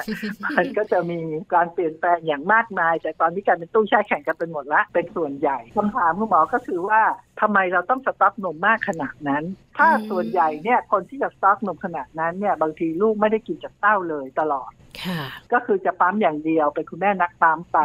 [0.57, 1.19] มันก็จะมี
[1.53, 7.01] การเปลี่ยนแปลงอย่างมากมาย แต่ตอนนี้กลารเป็นตู้แช่แข็งกันเป็นหมดละเป็นส่วนใหญ่คำถามคุณหมอก็คือว่า
[7.41, 9.43] ทำไมเราต้องสต็อกนมมากขนาดนั้น
[9.77, 14.71] ถ้าอืมส่วนใหญ่เนี่ยคนที่จะสต็อกนมขนาดนั้นเนี่ยบางทีลูกไม่ได้กินจากเต้าเลยตลอด
[15.03, 15.21] ค่ะ
[15.53, 17.77] ก็คือจะปั๊มอย่างเดียวเป็นคุณแม่นักปั๊มไป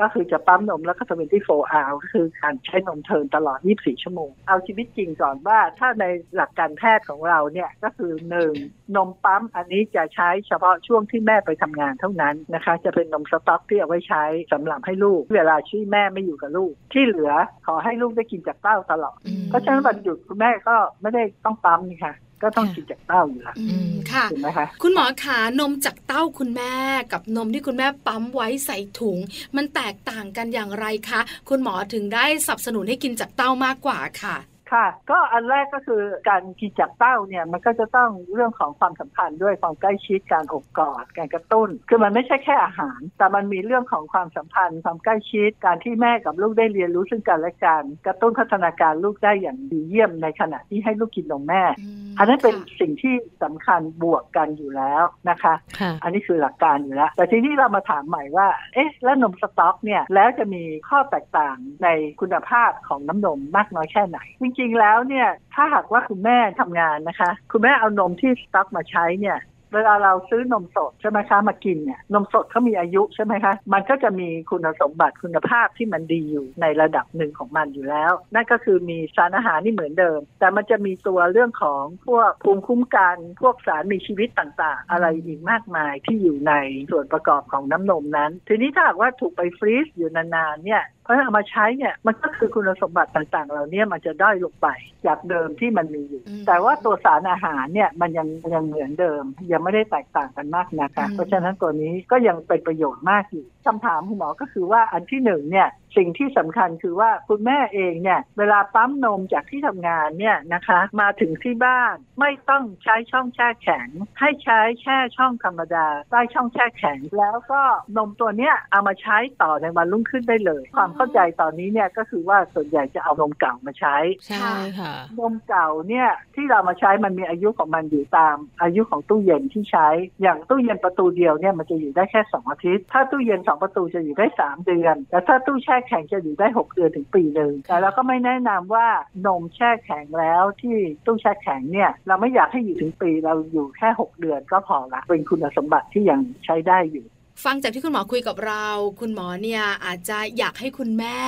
[0.00, 6.04] ก็คือจะปั๊มนมแล้วก็จะเป็นที่โฟอาก็คือการใช้นมเทิร์นตลอด 24 ชั่วโมง เอาชีวิตจริงก่อนว่าถ้าใน
[6.36, 8.52] หลักการแพทย์ของเราเนี่ยก็คือหนึ่ง
[8.96, 17.32] นมปั๊มอันนี้จะใช้เฉพาะช่วงที่แม่ไปทำงานเท่านั้นนะคะ จะเป็นนมสต๊อกที่เอาไว้ใช้สำหรับให้ลูก เวลาที่แม่ไม่อยู่กับลูก ที่เหลือ
[17.66, 26.74] ขอให้ลูกได้กินจากเต้าตลอดอืมเพราะฉะนั้นวันหยุดคุณแม่ก็ไม่ได้ต้องปั๊มนี่ค่ะ ก็ต้องค่ะกินจากเต้าอยู่แล้วอืมค่ะถูกไหมคะคุณหมอขานมจากเต้าคุณแม่
[27.12, 29.18] กับนมที่คุณแม่ปั๊มไว้ใส่ถุง
[29.56, 34.36] มันแตกต่างกันอย่างไรคะ คุณหมอถึงได้สนับสนุนให้กินจากเต้ามากกว่าค่ะ
[34.72, 55.54] ค่ะ ก็อันแรกก็คือการกินจากเต้าเนี่ยมันก็จะต้องเรื่องของความสัมพันธ์ด้วยความใกล้ชิดการอบกอดการกระตุ้น คือมันไม่ใช่แค่อาหาร แต่มันมีเรื่องของความสัมพันธ์ ความใกล้ชิดการที่แม่กับลูกได้เรียนรู้ซึ่งกันและกันกระตุ้นพัฒนาการลูกได้อย่างดีเยี่ยมในขณะที่ให้ลูกกินนมแม่อืมอันนั้นเป็นสิ่งที่สำคัญบวกกันอยู่แล้วนะคะ
[56.02, 61.88] อันนี้คือหลักการอยู่แล้ว แต่ทีนี้เรามาถามใหม่ว่า เอ๊ะ แล้วนมสต๊อกเนี่ยแล้วจะมีข้อแตกต่างใน
[62.20, 64.18] คุณภาพของน้ำนมมากน้อยแค่ไหน
[64.55, 69.38] จริง ๆ แล้วเนี่ย ถ้าหากว่าคุณแม่ทำงานนะคะ คุณแม่เอานมที่สต๊อกมาใช้เนี่ย
[69.74, 86.52] เวลาเราซื้อนมสดใช่ไหมคะมากินเนี่ยนมสดเขามีอายุใช่ไหมคะ มันก็จะมีคุณสมบัติคุณภาพที่มันดีอยู่ในระดับหนึ่งของมันอยู่แล้ว นั่นก็คือมีสารอาหารนี่เหมือนเดิม แต่มันจะมีตัวเรื่องของพวกภูมิคุ้มกันพวกสารมีชีวิตต่างๆ อะไรอีกมากมายที่อยู่ใน
[86.90, 94.68] ส่วนประกอบของน้ำนมนั้น ทีนี้ถ้าหากว่าถูกไปฟรีซอยู่นานๆเนี่ย เพราะเอามาใช้เนี่ยมันก็คือคุณสมบัติต่างๆ เหล่านี้มันจะด้อยลงไป
[95.06, 113.88] จากเดิมที่มันมีอยู่ แต่ว่าตัวสารอาหารเนี่ยมันยังยังเหมือนเดิม ยังไม่ได้แตกต่างกันมากนะคะเพราะฉะนั้นตัวนี้ก็ยังเป็นประโยชน์มากอยู่คำถามคุณหมอก็คือว่าอันที่หนึ่งเนี่ย สิ่งที่สำคัญคือว่าคุณแม่เองเนี่ยเวลาปั๊มนมจากที่ทำงานเนี่ยนะคะมาถึงที่บ้านไม่ต้องใช้ช่องแช่แข็ง
[114.20, 117.62] ให้ใช้แช่ช่องธรรมดาใต้ช่องแช่แข็ง แล้วก็
[117.96, 123.96] นมตัวเนี้ยเอามาใช้ต่อในวันรุ่งขึ้นได้เลย ความเข้าใจตอนนี้เนี่ยก็คือว่าส่วนใหญ่จะเอานมเก่ามาใช้
[124.28, 129.88] ใช่ค่ะนมเก่าเนี่ยที่เรามาใช้มันมีอายุของมันอยู่ตามอายุของตู้เย็นที่ใช้
[130.22, 138.86] อย่างตู้เย็นประตูเดียวเนี่ยมันจะอยู่ได้แค่สองอาทิตย์ ถ้าตู้เย็นสองประตูจะอยู่ได้สามเดือน แต่ถ้าตู้แช่แข็งจะอยู่ได้หกเดือนถึงปีหนึ่งแต่เราก็ไม่แนะนำว่า
[139.26, 147.06] นมแช่แข็งแล้วที่ตู้แช่แข็งเนี่ยเราไม่อยากให้อยู่ถึงปีเราอยู่แค่หกเดือนก็พอละเป็นคุณสมบัติที่ยังใช้ได้อยู่
[147.44, 148.66] ฟังจากที่คุณหมอคุยกับเรา
[149.00, 151.20] คุณหมอเนี่ยอาจจะอยากให้คุณแม่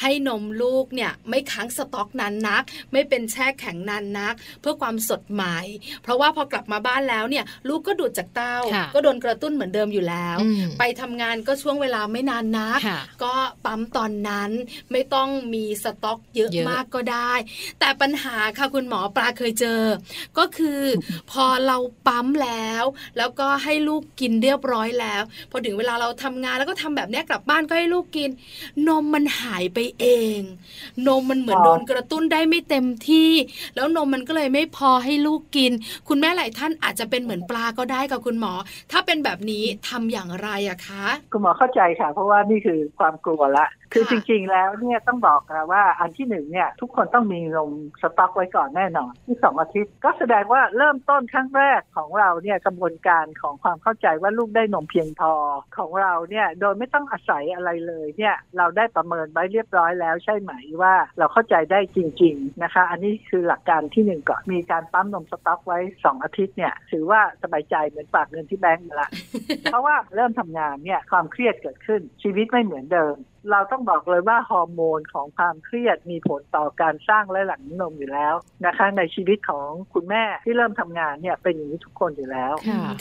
[0.00, 5.58] ให้นมลูกเนี่ยไม่ค้างสต็อกนานนัก ไม่เป็นแช่แข็งนานนัก เพื่อความสดใหม่
[6.02, 8.56] เพราะว่าพอกลับมาบ้านแล้วเนี่ยลูกก็ดูดจากเต้า
[8.94, 10.36] ก็โดนกระตุ้นเหมือนเดิมอยู่แล้ว
[10.78, 12.80] ไปทำงานก็ช่วงเวลาไม่นานนัก
[13.22, 13.34] ก็
[13.64, 14.50] ปั๊มตอนนั้น
[14.90, 17.32] ไม่ต้องมีสต็อกเยอะมากก็ได้
[17.80, 19.82] แต่ปัญหาค่ะคุณหมอปลาเคยเจอ
[20.38, 20.82] ก็คือ
[21.30, 21.76] พอเรา
[22.06, 22.84] ปั๊มแล้ว
[23.18, 28.30] แล้วก็ให้ลูกกินเรียบร้อยแล้วพอถึงเวลาเราทำงานแล้วก็ทำแบบนี้กลับบ้านก็ให้ลูกกิน
[28.88, 30.06] นมมันหายไปเอ
[30.38, 30.40] ง
[31.06, 33.30] นมมันเหมือนโดนกระตุ้นได้ไม่เต็มที่
[33.74, 35.72] แล้วนมมันก็เลยไม่พอให้ลูกกิน
[36.08, 38.52] คุณแม่หลายท่านอาจจะเป็นเหมือนปลาก็ได้กับคุณหมอ
[38.92, 43.66] ถ้าเป็นแบบนี้ทำอย่างไรอะคะ คุณหมอเข้าใจค่ะ เพราะว่านี่คือความกลัวละ
[43.96, 47.72] คือจริงๆแล้วเนี่ยต้องบอกนะว่าอันที่หนึ่งเนี่ยทุกคนต้องมีนม
[48.02, 55.32] สต็อกไว้ก่อนแน่นอน ที่สองอาทิตย์ ก็แสดงว่าเริ่มต้นครั้งแรกของเราเนี่ยกระบวนการของความเข้าใจว่าลูกได้นมเพียงพอ
[55.78, 69.10] ของเราเนี่ยโดยไม่ต้องอาศัยอะไรเลยเนี่ยเราได้ประเมินไว้เรียบร้อยแล้วใช่ไหมว่าเราเข้าใจได้จริง ๆนะคะ อันนี้คือหลักการที่หนึ่งก่อนมีการปั๊มนมสต็อกไว้สองอาทิตย์เนี่ยถือว่าสบายใจเหมือนฝากเงินที่แบงก์ละ
[69.64, 73.16] เพราะว่าเริ่มทำงานเนี่ยความเครียดเกิดขึ้นชีวิตไม่เหมือนเดิม
[73.50, 78.34] เราต้องบอกเลยว่าฮอร์โมนของความเครียดมีผลต่อการสร้างและหลั่งนมอยู่แล้ว
[78.66, 82.54] นะคะ ในชีวิตของคุณแม่ที่เริ่มทำงานเนี่ยเป็นอย่างนี้ทุกคนอยู่แล้ว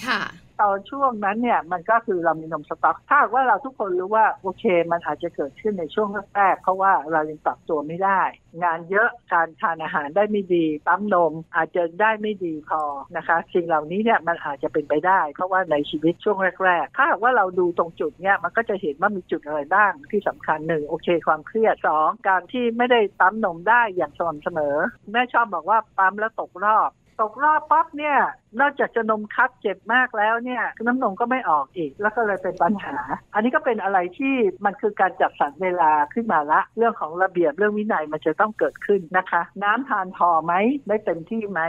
[0.08, 0.22] ค่ะ
[0.62, 8.22] ตอนช่วงนั้นเนี่ยมันก็คือเรามีนมสต๊อกถ้าว่าเราทุกคนรู้ว่าโอเค มันอาจจะเกิดขึ้นในช่วงแรกเพราะว่าเรายังปรับตัวไม่ได้
[8.64, 12.82] งานเยอะการทานอาหารได้ไม่ดีปั๊มนมอาจจะได้ไม่ดีพอ
[13.18, 24.76] นะคะสิ่งเหล่านี้เนี่ยมันอาจจะเป็นไปได้ เพราะว่าในชีวิตช่วงแรกๆถ้าว่าเราดูตรงจุดเนี่ยมันก็จะเห็นว่ามีจุดอะไรบ้างที่สำคัญหนึ่งโอเค ความเครียดสองการที่ไม่ได้ปั๊มนมได้อย่างสม่ำเสมอ
[25.12, 26.92] แม่ชอบบอกว่าปั๊มแล้วตกรอบ
[27.22, 28.18] ตกรอบปั๊บเนี่ย
[28.60, 32.96] นอกจากจะนมคัดเจ็บมากแล้วเนี่ยน้ำนมก็ไม่ออกอีก แล้วก็เลยเป็นปัญหา
[33.34, 34.36] อันนี้ก็เป็นอะไรที่
[34.66, 40.54] มันคือการจัดสรรเวลาขึ้นมาละ เรื่องของระเบียบเรื่องวินัยมันจะต้องเกิดขึ้นนะคะ น้ำทานพอไหม
[40.88, 41.62] ได้เต็มที่ไหม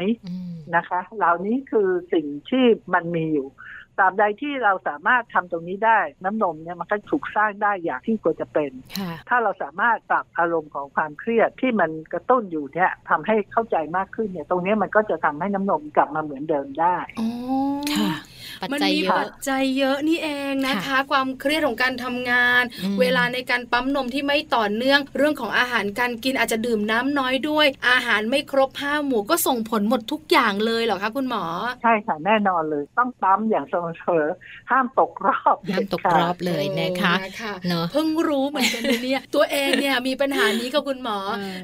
[0.76, 3.48] นะคะ เหล่านี้คือสิ่งที่มันมีอยู่
[3.98, 8.70] ตราบใดที่เราสามารถทำตรงนี้ได้ น้ำนมเนี่ยมันก็ถูกสร้างได้อย่างที่ควรจะเป็น
[9.28, 16.96] ถ้าเราสามารถปรับอารมณ์ของความเครียดที่มันกระตุ้นอยู่เนี่ยทำให้เข้าใจมากขึ้นเนี่ย ตรงนี้มันก็จะทำให้น้ำนมกลับมาเหมือนเดิมได้
[17.96, 18.12] ค่ะ
[18.72, 22.62] มันมีปัจจัยเยอะนี่เองนะคะ ความเครียดของการทำงาน
[23.00, 31.44] เวลาในการปั๊มนมที่ไม่ต่อเนื่อง เรื่องของอาหารการกินอาจจะดื่มน้ำน้อยด้วย อาหารไม่ครบห้าหมู่ก็ส่งผลหมดทุกอย่างเลยเหรอคะคุณหมอ
[31.82, 34.28] ใช่ค่ะแน่นอนเลยต้องปั๊มอย่างสม่ำเสมอ
[34.70, 37.14] ห้ามตกรอบห้ามตกรอบเลยนะคะ
[37.68, 41.18] เนาะเพิ่งรู้เหมือนกันเนี่ยตัวเองเนี่ยมีปัญหานี้กับคุณหมอ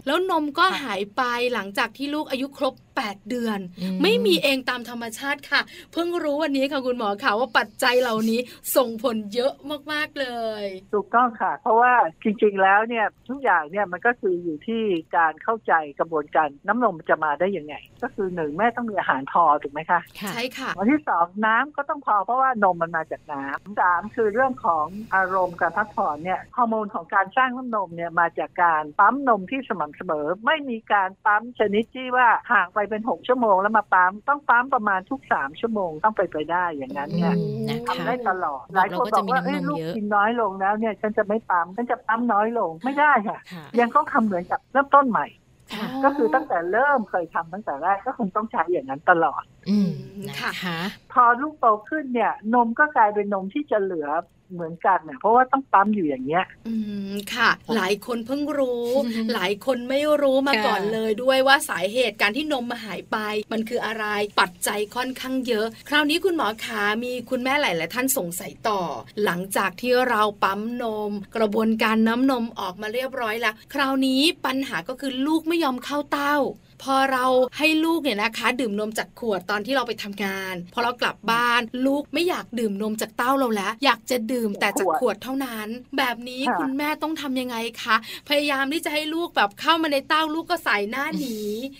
[0.06, 1.22] แล้วนมก็หายไป
[1.54, 2.74] หลังจากที่ลูกอายุครบ
[3.06, 3.58] 8 เดือน
[4.02, 5.60] ไม่มีเองตามธรรมชาติค่ะ
[5.92, 8.40] เพิ่งรู้วันนี้ค่ะคุณหมอค่ะว่าปัจจัยเหล่านี้
[8.76, 9.52] ส่งผลเยอะ
[9.92, 10.28] มากๆเล
[10.62, 10.64] ย
[10.94, 14.82] ถูกต้องค่ะ เพราะว่าจริงๆแล้วเนี่ยทุกอย่างเนี่ยมันก็คืออยู่ที่
[15.16, 45.26] การเข้าใจกระบวนการน้ำนมจะมาได้ยังไง ก็คือหนึ่งแม่ต้องมีอาหารพอถูกไหมคะค่ะใช่ค่ะวันที่สองน้ำก็ต้องพอเพราะว่านมมันมาจากน้ำสามคือเรื่องของอารมณ์การพักผ่อนเนี่ยฮอร์โมนของการสร้างน้ำนมเนี่ยมาจากการปั๊มนมที่สม่ำเสมอ ไม่มีการปั๊มชนิดที่ว่าห่างไปเป็นหกชั่วโมงแล้วมาปั๊มต้องปั๊มประมาณทุกสามชั่วโมงต้องไปไปได้อย่างนั้นเนี่ยอืมนะคะทำได้ตลอดหลายคนบอกว่าเอ้ยลูกกินน้อยลงแล้วเนี่ยฉันจะไม่ปั๊มฉันจะปั๊มน้อยลงไม่ได้ค่ะค่ะยังต้องทำเหมือนกับเริ่มต้นใหม่
[45.74, 49.92] ค่ะก็คือตั้งแต่เริ่มเคยทำตั้งแต่แรกก็คงต้องใช้อย่างนั้นตลอด อืม
[50.40, 50.78] ค่ะนะคะ
[51.12, 54.08] พอลูกโตขึ้นเนี่ย นมก็กลายเป็นนมที่จะเหลือ
[54.52, 56.74] เหมือนกันเนี่ยเพราะว่าต้องปั๊มอยู่อย่างเงี้ย อื
[57.10, 63.16] มค่ะ หลายคนเพิ่งรู้อืมหลายคนไม่รู้มาค่ะก่อนเลยด้วยว่าสาเหตุการที่นมมาหายไป
[63.52, 64.06] มันคืออะไร
[64.40, 68.80] ปัจจัยค่อนข้างเยอะ คราวนี้คุณหมอขามีคุณแม่หลาย ๆ ท่านสงสัยต่อ
[69.24, 76.36] หลังจากที่เราปั๊มนม กระบวนการน้ำนมออกมาเรียบร้อยแล้ว คราวนี้ปัญหาก็คือลูกไม่ยอมเข้าเต้า
[76.82, 77.24] พอเรา
[77.58, 85.68] ให้ลูกเนี่ยนะคะ ดื่มนมจากขวดตอนที่เราไปทำงาน พอเรากลับบ้าน ลูกไม่อยากดื่มนมจากเต้าเราแล้ว อยากจะดื่มแต่จากขวดเท่านั้น
[85.98, 87.96] แบบนี้ค่ะคุณแม่ต้องทำยังไงคะ
[88.28, 91.38] พยายามที่จะให้ลูกแบบเข้ามาในเต้าลูกก็ใส่หน้าหนี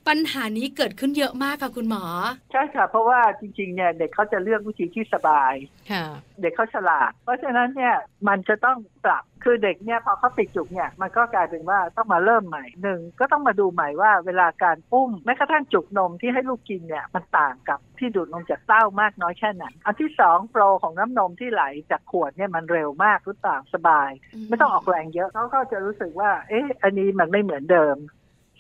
[0.09, 2.05] ปัญหานี้เกิดขึ้นเยอะมากค่ะคุณหมอ
[2.53, 5.55] ใช่ค่ะ เพราะว่าจริงๆเนี่ยเด็กเขาจะเลือกวิธีที่สบาย
[5.91, 6.05] ค่ะ
[6.41, 7.95] เด็กเขาฉลาด เพราะฉะนั้นเนี่ย
[8.29, 24.11] มันจะต้องปรับ คือเด็กเนี่ยพอเขาติดจุกเนี่ยมันก็กลายเป็นว่าต้องมาเริ่มใหม่หนึ่งก็ต้องมาดูใหม่ว่าเวลาการอุ้มแม้กระทั่งจุกนมที่ให้ลูกกินเนี่ยมันต่างกับที่ดูดนมจากเต้ามากน้อยแค่ไหนอันที่สองโปรของน้ำนมที่ไหลจากขวดเนี่ยมันเร็วมากหรือเปล่าสบาย
[24.49, 27.97] ไม่ต้องออกแรงเยอะเขาก็จะรู้สึกว่า เอ๊ะอันนี้มันไม่เหมือนเดิม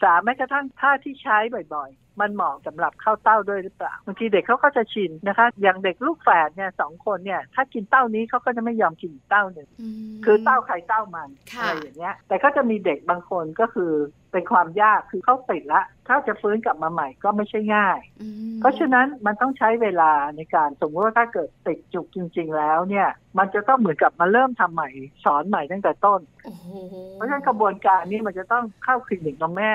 [0.02, 1.90] สามแม้กระทั่งท่าที่ใช้บ่อย
[2.20, 9.68] มันเหมาะสำหรับเข้าเต้าด้วยหรือเปล่าบางทีเด็กเขาก็จะชินนะคะ อย่างเด็กลูกแฝดเนี่ยสองคนเนี่ย ถ้ากินเต้านี้เขาก็จะไม่ยอมกินอีกเต้าหนึ่ง
[10.10, 13.92] มคือเต้าใครเต้ามันค่ะอะไรอย่างเงี้ย แต่ก็จะมีเด็กบางคนก็คือ
[14.32, 23.08] เป็นความยากคือเขาติดละถ้าจะฟื้นกลับมาใหม่ก็ไม่ใช่ง่ายอืมเพราะฉะนั้นมันต้องใช้เวลาในการสมมติว่าถ้าเกิดติดจุกจริง ๆ แล้วเนี่ย
[23.38, 24.88] มันจะต้องเหมือนกับมาเริ่มทำใหม่
[25.24, 26.66] สอนใหม่ตั้งแต่ต้นโอ้โห
[27.14, 29.72] เพราะฉะนั้นกระบวนการนี้มันจะต้องเข้าคลินิกนมแม่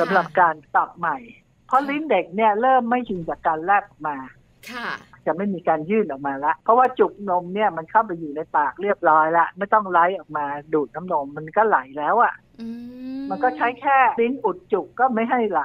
[0.00, 1.18] สำหรับการปรับใหม่
[1.66, 4.16] เพราะลิ้นเด็กเนี่ยเริ่มไม่ชินจากการแลบออกมา
[4.70, 4.88] ค่ะ
[5.26, 12.66] จะไม่มีการยื่นออกมาละ เพราะว่าจุกนมเนี่ยมันเข้าไปอยู่ในปากเรียบร้อยละ ไม่ต้องไล่ออกมาดูดน้ำนมมันก็ไหลแล้วอะ่ะอื
[13.30, 15.62] มันก็ใช้แค่ลิ้นอุดจุกก็ไม่ให้ไหล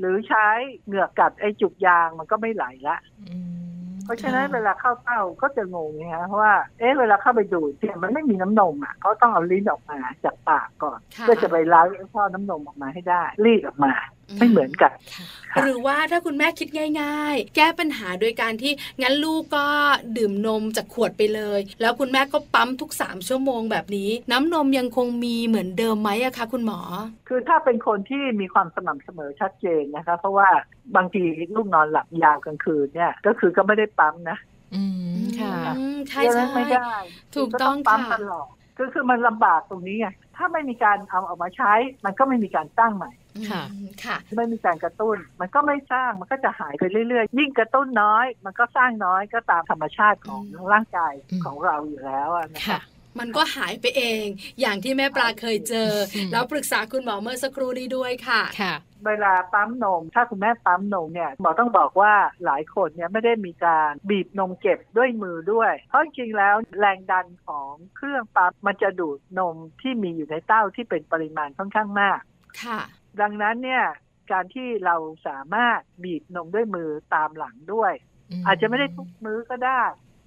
[0.00, 0.48] หรือใช้
[0.86, 2.96] เหงือกกัดไอ้จุกยางมันก็ไม่ไหลละ
[3.30, 3.54] อืม
[4.04, 13.92] เพราะฉะนั้นเวลาเข้าเต้าก็จะงงไงฮะเพราะว่าเอ๊ะเวลาเข้าไปดูดเนี่ยมันไม่มีน้ำนมอะเขาต้องเอาลิ้นออกมาจากปากก่อนค่ะเพื่อจะไปไล่ไอ้ท่อน้ำนมออกมาให้ได้รีดออกมา
[14.38, 14.92] ไม่เหมือนกัน
[15.52, 16.68] ค่ะหรือว่าถ้าคุณแม่คิด
[17.00, 18.72] ง่าย ๆ แก้ปัญหาโดยการที่
[19.02, 19.66] งั้นลูกก็
[20.16, 26.80] ดื่มนมจากขวดไปเลย แล้วคุณแม่ก็ปั๊มทุกสามชั่วโมงแบบนี้ น้ำนมยังคงมีเหมือนเดิมไหมอะคะคุณหมอ
[27.28, 30.48] คือถ้าเป็นคนที่มีความสม่ำเสมอชัดเจนนะคะ เพราะว่า
[30.96, 31.22] บางที
[31.54, 34.38] ลูกนอนหลับยาวกลางคืนเนี่ยก็คือก็ไม่ได้ปั๊มนะ
[34.74, 34.82] อื
[35.20, 36.78] มค่ะอืมใช่เดี๋ยวใช่นั้นไม่ได้
[37.36, 40.06] ถูกต้องปั๊มค่ะตลอดคือคือมันลำบากตรงนี้ไง
[40.36, 41.72] ถ้าไม่มีการเอาออกมาใช้
[42.04, 43.10] มันก็ไม่มีการสร้างใหม่
[43.50, 54.24] ค่ะอืมค่ะไม่มีการกระตุ้น มันก็ไม่สร้างมันก็จะหายไปเรื่อยๆ ยิ่งกระตุ้นน้อย มันก็สร้างน้อยก็ตามธรรมชาติของอืมร่างกายอืมของเราอยู่แล้วอะนะค่ะคะมันก็หายไปเอง
[54.60, 58.74] อย่างที่แม่ปลาเคยเจออืมแล้วปรึกษาคุณหมอเมื่อสักครู่นี้ด้วยค่ะค่ะ
[59.06, 62.12] เวลาปั๊มนม ถ้าคุณแม่ปั๊มนมเนี่ยหมอต้องบอกว่า
[62.44, 72.18] หลายคนเนี่ยไม่ได้มีการบีบนมเก็บด้วยมือด้วย เพราะจริงๆแล้วแรงดันของเครื่องปั๊มมันจะดูดนมที่มีอยู่ในเต้าที่เป็นปริมาณค่อนข้างมาก
[72.62, 72.80] ค่ะ
[73.20, 73.84] ดังนั้นเนี่ย
[74.32, 74.96] การที่เรา
[75.26, 77.92] สามารถบีบนมด้วยมือตามหลังด้วย
[78.46, 79.82] อาจจะไม่ได้ทุกมื้อก็ได้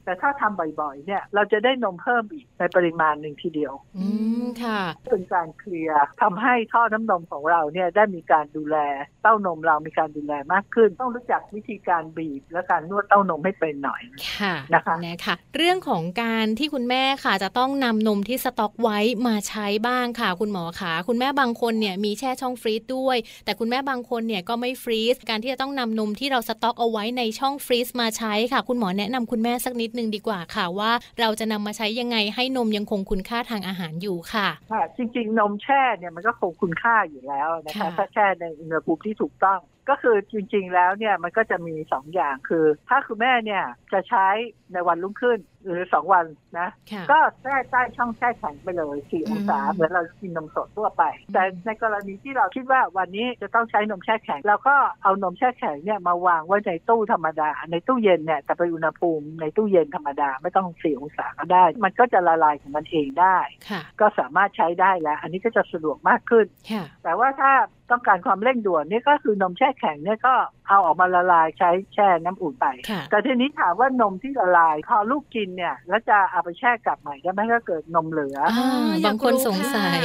[0.08, 4.08] แต่ถ้าทำบ่อยๆ เนี่ย เราจะได้นมเพิ่มอีกในปริมาณหนึ่งทีเดียว อื
[4.44, 4.82] มค่ะ
[5.12, 8.78] เป็นการเคลียร์ทำให้ท่อน้ำนมของเราเนี่ยได้มีการดูแล
[9.24, 14.02] เต้านมเรามีการดูแลมากขึ้น ต้องรู้จักวิธีการบีบและการนวดเต้านมให้เป็นหน่อย
[14.40, 40.74] ค่ะนะคะนะคะเรื่องของการที่คุณแม่ค่ะ จะต้องนำนมที่สต็อกไว้มาใช้บ้างค่ะ คุณหมอคะคุณแม่บางคนเนี่ยมีแช่ช่อง freeze ด้วย แต่คุณแม่บางคนเนี่ยก็ไม่ freeze การที่จะต้องนำนมที่เราสต็อกเอาไว้ในช่อง freeze มาใช้ค่ะ คุณหมอแนะนำคุณแม่สักนิดนึงดีกว่าค่ะว่าเราจะนำมาใช้ยังไงให้นมยังคงคุณค่าทางอาหารอยู่ค่ะค่ะ จริง ๆ นมแช่เนี่ยมันก็คงคุณค่าอยู่แล้วนะคะค่ะถ้าแช่ในอุณหภูมิที่ถูกต้อง ก็คือจริง ๆ
[40.76, 44.28] แล้วเนี่ยมันก็จะมีสองอย่างคือ ถ้าคุณแม่เนี่ยจะใช้
[44.74, 46.26] ในวันรุ่งขึ้น หรือสองวัน
[46.60, 51.04] นะค่ะก็แช่ใต้ช่องแช่แข็งไปเลยสี่องศาอืมเหมือนเรากินนมสดทั่วไป
[51.34, 63.38] แต่ในกรณีที่เราคิดว่าวันนี้จะต้องใช้นมแช่แข็ง เราก็เอานมแช่แข็งเนี่ยมาวางไว้ในตู้ธรรมดา ในตู้เย็นเนี่ยแต่เป็นอุณหภูมิในตู้เย็นธรรมดาไม่ต้องสี่องศาก็ได้ มันก็จะละลายของมันเองได้
[63.70, 67.52] ค่ะก็สามารถใช้ได้แล้ว อันนี้ก็จะสะดวกมากขึ้นค่ะแต่ว่าถ้า
[67.92, 70.34] ต้องการความเร่งด่วนนี่ก็คือนมแช่แข็งเนี่ยก็
[70.68, 80.02] เอาออกมาละลายใช้แช่น้ำอุ่นไปค่ะแต่ทีนี้ถามว่านมที่ละลาย พอลูกกินเนี่ย แล้วจะเอาไปแช่กลับใหม่ได้ไหมถ้าเกิดนมเหลืออ่าอยากบางคนรู้สงสัย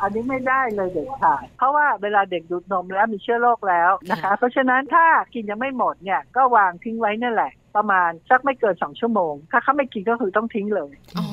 [0.00, 11.26] อันนี้ไม่ได้เลยเด็ดขาดเพราะว่าเวลาเด็กดูดนมแล้วมีเชื้อโรคแล้วนะคะค่ะเพราะฉะนั้นถ้ากินยังไม่หมดเนี่ยก็วางทิ้งไว้นั่นแหละ ประมาณสักไม่เกินสองชั่วโมง ถ้าเขาไม่กินก็คือต้องทิ้งเลยอ๋อ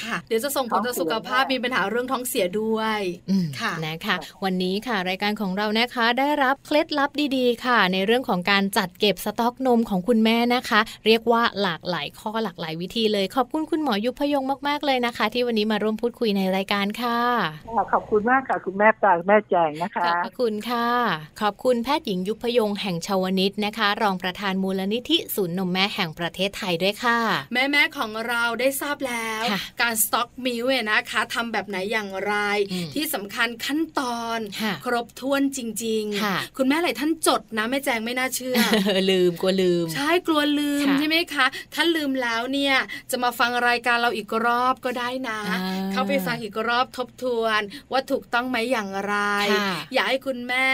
[0.00, 3.00] ค่ะ เดี๋ยวจะส่งผลต่อสุขภาพมีปัญหาเรื่องท้องเสียด้วย
[3.30, 17.18] อืมค่ะนะคะ วันนี้ค่ะรายการของเรานะคะได้รับเคล็ดลับดีๆ ค่ะ ในเรื่องของการจัดเก็บสต็อกนมของคุณแม่นะคะ เรียกว่าหลากหลายข้อหลากหลายวิธีเลยขอบคุณคุณหมอยุพยงมากๆเลยนะคะ ที่วันนี้มาร่วมพูดคุยในรายการค่ะ
[17.92, 20.88] ขอบคุณมากค่ะคุณแม่ปลาแม่แจงนะคะขอบพระคุณค่ะ
[21.40, 27.18] ขอบคุณแพทย์หญิงยุพยงแห่งชาวนิตนะคะ รองประธานมูลนิธิศูนย์นมแม่แห่งประเทศไทยด้วยค่ะ
[27.54, 32.34] แม่แม่ๆของเราได้ทราบแล้วค่ะการ stock milk เนี่ยนะคะทำแบบไหนอย่างไร
[32.72, 38.56] อืมที่สำคัญขั้นตอนค่ะครบถ้วนจริงค่ะคุณแม่หลายท่านจดนะแม่แจงไม่น่าเชื่อ
[39.10, 42.74] ลืมกลัวลืม ใช่กลัวลืมค่ะใช่ไหมคะ ถ้าลืมแล้วเนี่ย
[43.10, 45.60] จะมาฟังรายการเราอีกรอบก็ได้นะอ่า
[45.92, 47.60] เข้าไปฟังอีกรอบทบทวน
[47.92, 49.14] ว่าถูกต้องไหมอย่างไร
[49.52, 50.66] ค่ะอยากให้คุณแม่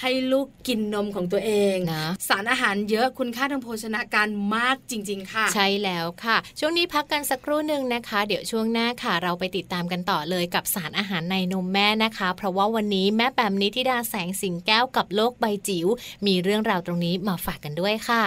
[0.00, 4.17] ให้ลูกกินนมของตัวเองนะสารอาหารเยอะคุณค่าทางโภชนาการ
[4.54, 15.86] มากจริง ๆ ค่ะ ใช่แล้วค่ะ ช่วงนี้พักกันสักครู่หนึ่งนะคะ เดี๋ยวช่วงหน้าค่ะ เราไปติดตามกันต่อเลยกับสารอาหารในนมแม่นะคะ เพราะว่าวันนี้แม่แปมนิธิดาแสงสิงแก้วกับโลกใบจิ๋ว
[16.26, 18.24] มีเรื่องราวตรงนี้มาฝากกันด้วยค่ะ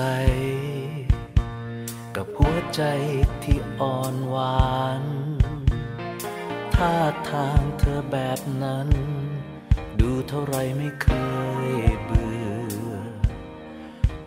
[0.00, 0.08] ใส
[2.16, 2.82] กับหัวใจ
[3.44, 5.04] ที่อ่อนหวาน
[6.74, 6.96] ท่า
[7.30, 8.88] ทางเธอแบบนั้น
[10.00, 11.08] ดูเท่าไรไม่เค
[11.68, 11.70] ย
[12.04, 12.50] เบื่อ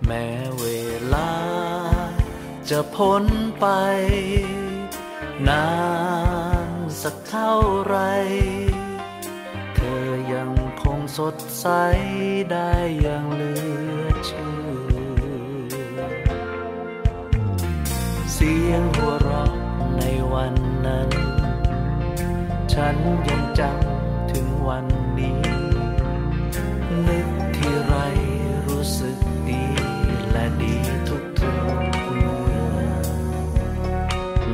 [0.06, 0.28] แม้
[0.60, 0.66] เว
[1.14, 1.34] ลา
[2.70, 3.26] จะพ้น
[3.60, 3.68] ไป
[5.50, 5.70] นา
[6.68, 6.70] น
[7.02, 7.98] สักเท่าไร
[9.76, 10.52] เธอยัง
[10.82, 11.68] คงสดใส
[12.52, 13.54] ได้อย่างลื
[13.90, 13.91] อ
[18.54, 19.52] สียงหัวเราะ
[19.98, 20.54] ในวัน
[20.86, 21.10] นั้น
[22.74, 22.96] ฉัน
[23.28, 24.86] ยังจำถึงวัน
[25.20, 25.42] นี้
[27.08, 27.96] นึกที่ไร
[28.68, 29.18] รู้สึก
[29.50, 29.64] ดี
[30.32, 30.76] และดี
[31.10, 32.30] ทุกทุกๆเมื่
[32.84, 32.94] อ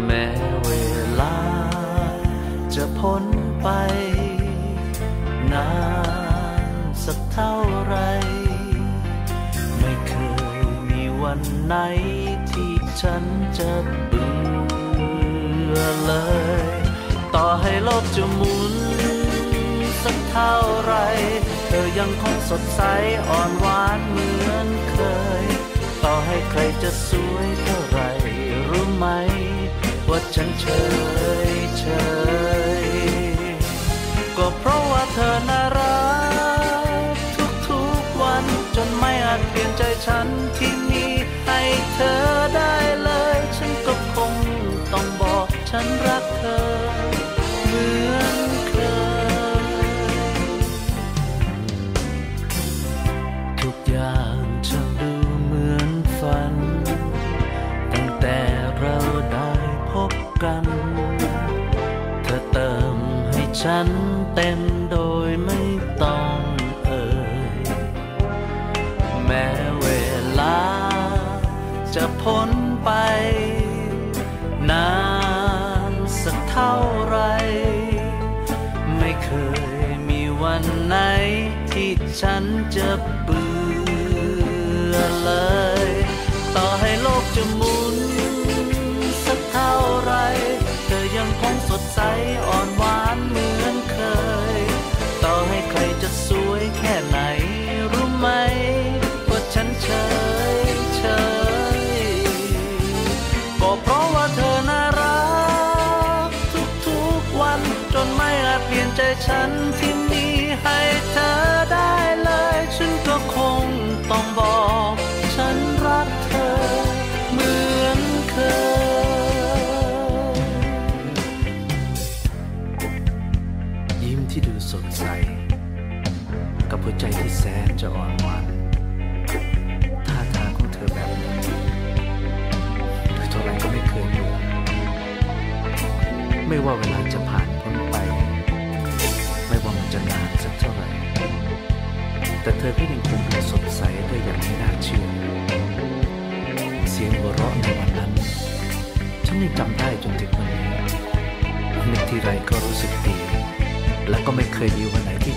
[0.06, 0.26] แม้
[0.66, 0.72] เว
[1.20, 1.36] ลา
[2.76, 3.26] จะพ้น
[3.62, 3.68] ไป
[5.54, 5.70] นา
[6.72, 6.74] น
[7.04, 7.96] สักเท่าไร
[9.80, 10.14] ไม่เค
[10.58, 11.76] ยมีวันไหน
[13.02, 13.24] ฉัน
[13.58, 13.72] จะ
[14.08, 16.14] เบื่อเล
[16.72, 16.76] ย
[17.36, 18.74] ต่อให้โลกจะหมุน
[20.04, 20.94] สักเท่าไร
[21.68, 22.82] เธอยังคงสดใส
[23.30, 24.98] อ่อนหวานเหมือนเค
[25.44, 25.46] ย
[26.04, 28.00] ต่อให้ใครจะสวยเท่าไร
[28.70, 29.08] รู้ไหม
[30.10, 30.66] ว่าฉันเฉ
[31.50, 31.86] ยเฉ
[32.82, 32.84] ย
[34.38, 36.00] ก็เพราะว่าเธอน่ารั
[37.14, 37.16] ก
[37.68, 38.46] ทุกๆวัน
[38.76, 40.28] จนไม่อาจเปลี่ยนใจฉัน
[40.60, 40.87] ที่
[41.48, 41.62] ให้
[41.94, 42.20] เธอ
[42.56, 44.34] ได้เลย ฉันก็คง
[44.94, 46.77] ต้องบอกฉันรักเธอ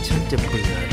[0.08, 0.16] วั
[0.60, 0.89] นไห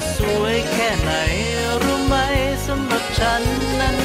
[0.04, 1.10] ะสวยแค่ไหน
[1.82, 2.14] รู้ไหม
[2.66, 3.42] สำหรับฉัน
[3.80, 3.96] นั้น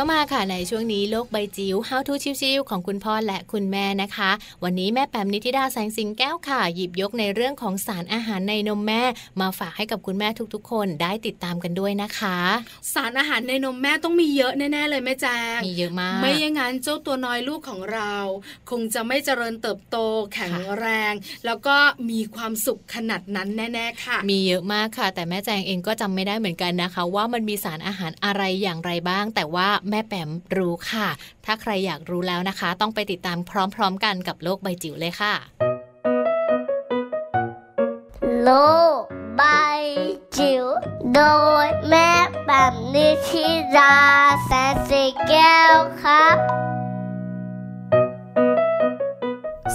[0.00, 4.30] เข้ามาค่ะในช่วงนี้โลกใบจิ๋ว How to ชิวๆของคุณพ่อและคุณแม่นะคะ
[4.64, 9.02] วันนี้แม่แปมนิติดาแสงสิงแก้วค่ะ หยิบยกในเรื่องของสารอาหารในนมแม่
[9.40, 12.38] มาฝากให้กับคุณแม่ทุกๆ คนได้ติดตามกันด้วยนะคะ
[12.94, 15.26] สารอาหารในนมแม่ต้องมีเยอะแน่ๆเลยแม่แจ
[15.56, 18.14] งมีเยอะมาก ไม่อย่างนั้นเจ้าตัวน้อยลูกของเรา
[18.70, 19.96] คงจะไม่เจริญเติบโต
[20.34, 21.12] แข็งแรง
[21.46, 21.76] แล้วก็
[22.10, 31.08] มีความสุขขนาดนั้นแน่ๆค่ะ มีเยอะมากค่ะ แต่แม่แจงเองก็จำไม่ได้เหมือนกันนะคะ ว่ามันมีสารอาหารอะไรอย่างไรบ้าง แต่ว่าแม่แปมรู้ค่ะ
[31.44, 35.34] ถ้าใครอยากรู้แล้วนะคะ ต้องไปติดตามพร้อมๆกันกับโลกใบจิ๋วเลยค่ะ
[38.42, 38.50] โล
[38.98, 39.00] ก
[39.36, 39.42] ใบ
[40.36, 40.64] จิ๋ว
[41.14, 41.20] โด
[41.64, 42.10] ยแม่
[42.44, 43.96] แปมนิชิรา
[44.44, 46.36] แสนสีแก้วครับ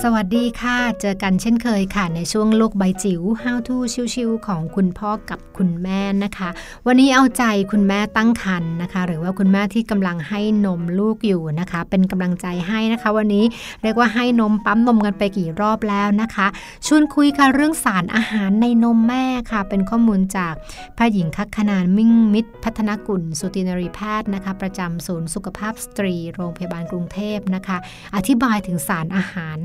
[0.04, 3.76] สวัสดีค่ะ เจอกันเช่นเคยค่ะ ในช่วงโลกใบจิ๋ว How to
[4.14, 6.50] ชิวๆของคุณพ่อกับคุณแม่นะคะ
[6.88, 13.46] วันนี้เอาใจคุณแม่ตั้งครรภ์นะคะ หรือว่าคุณแม่ที่กำลังให้นมลูกอยู่นะคะ เป็นกำลังใจให้นะคะ วันนี้
[13.82, 16.48] เรียกว่าให้นมปั๊มนมกันไปกี่รอบแล้วนะคะ
[16.88, 20.54] ชวนคุยค่ะเรื่องสารอาหารในนมแม่ค่ะ เป็นข้อมูลจาก
[20.96, 27.78] แพทย์หญิงคักขนานมิ่งมิตร พัฒนกุลสุตินรีแพทย์นะคะ ประจำศูนย์สุขภาพสตรี โรงพยาบาลกรุงเทพนะคะ
[28.16, 29.60] อธิบายถึงสารอาหาร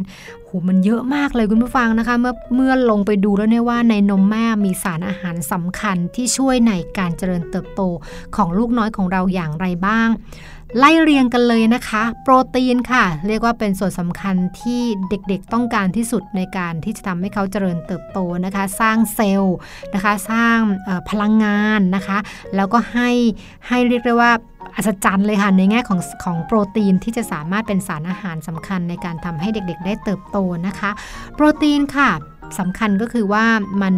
[0.44, 7.82] โหมันเยอะมากเลยคุณผู้ฟังนะคะ เมื่อเมื่อลงไปดูแล้วเนี่ยว่าในนมแม่มีสารอาหารสำคัญที่ช่วยในการเจริญเติบโต
[8.36, 10.08] ของลูกน้อยของเราอย่างไรบ้าง
[10.78, 19.56] ไล่เรียงกันเลยนะคะ โปรตีนค่ะ เรียกว่าเป็นส่วนสำคัญที่เด็กๆต้องการที่สุดในการที่จะทำให้เขาเจริญเติบโตนะคะ สร้างเซลล์
[19.94, 20.58] นะคะ สร้าง
[21.10, 22.18] พลังงานนะคะ
[22.56, 23.10] แล้วก็ให้
[23.68, 24.32] ให้เรียกได้ว่า
[24.76, 30.90] อัศจรรย์เลยค่ะในแง่ของของโปรตีนที่จะสามารถเป็นสารอาหารสำคัญในการทำให้เด็กๆ ได้เติบโตนะคะ
[31.34, 32.10] โปรตีนค่ะ
[32.58, 33.44] สำคัญก็คือว่า
[33.82, 33.94] มัน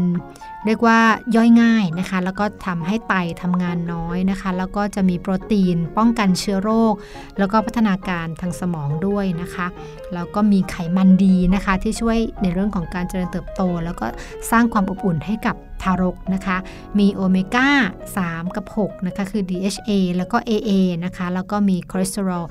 [0.67, 0.99] เรียกว่า
[1.37, 6.95] ย่อยง่ายนะคะ แล้วก็ทำให้ไตทำงานน้อยนะคะ แล้วก็จะมีโปรตีนป้องกันเชื้อโรค
[7.39, 9.67] แล้วก็พัฒนาการทางสมองด้วยนะคะ
[10.15, 14.07] แล้วก็มีไขมันดีนะคะที่ช่วยในเรื่องของการเจริญเติบโต แล้วก็
[14.51, 16.57] สร้างความอบอุ่นให้กับ ทารกนะคะ
[16.99, 17.71] มีโอเมก้า
[18.17, 20.71] 3 กับ 6 นะคะ คือ DHA แล้วก็ AA
[21.05, 22.45] นะคะ แล้วก็มีคอเลสเตอรอล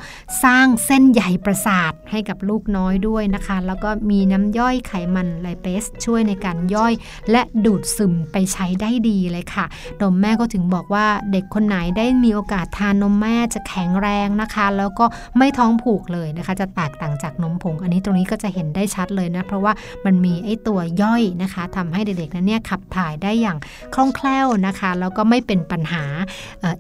[0.44, 6.94] สร้างเส้นใยประสาทให้กับลูกน้อยด้วยนะคะ แล้วก็มีน้ำย่อยไขมันไลเปสช่วยในการย่อย
[7.32, 9.66] และดูดซึมไปใช้ได้ดีเลยค่ะ
[10.02, 15.06] นมแม่ก็ถึงบอกว่าเด็กคนไหนได้มีโอกาสทานนมแม่จะแข็งแรงนะคะ แล้วก็
[15.38, 19.74] ไม่ท้องผูกเลยนะคะ จะแตกต่างจากนมผง อันนี้ตรงนี้ก็จะเห็นได้ชัดเลยนะ เพราะว่า
[20.06, 23.58] มันมีไอ้ตัวย่อยนะคะทำให้เด็กๆนั้นเนี่ยขับถ่ายได้อย่าง
[23.94, 26.04] คล่องแคล่วนะคะ แล้วก็ไม่เป็นปัญหา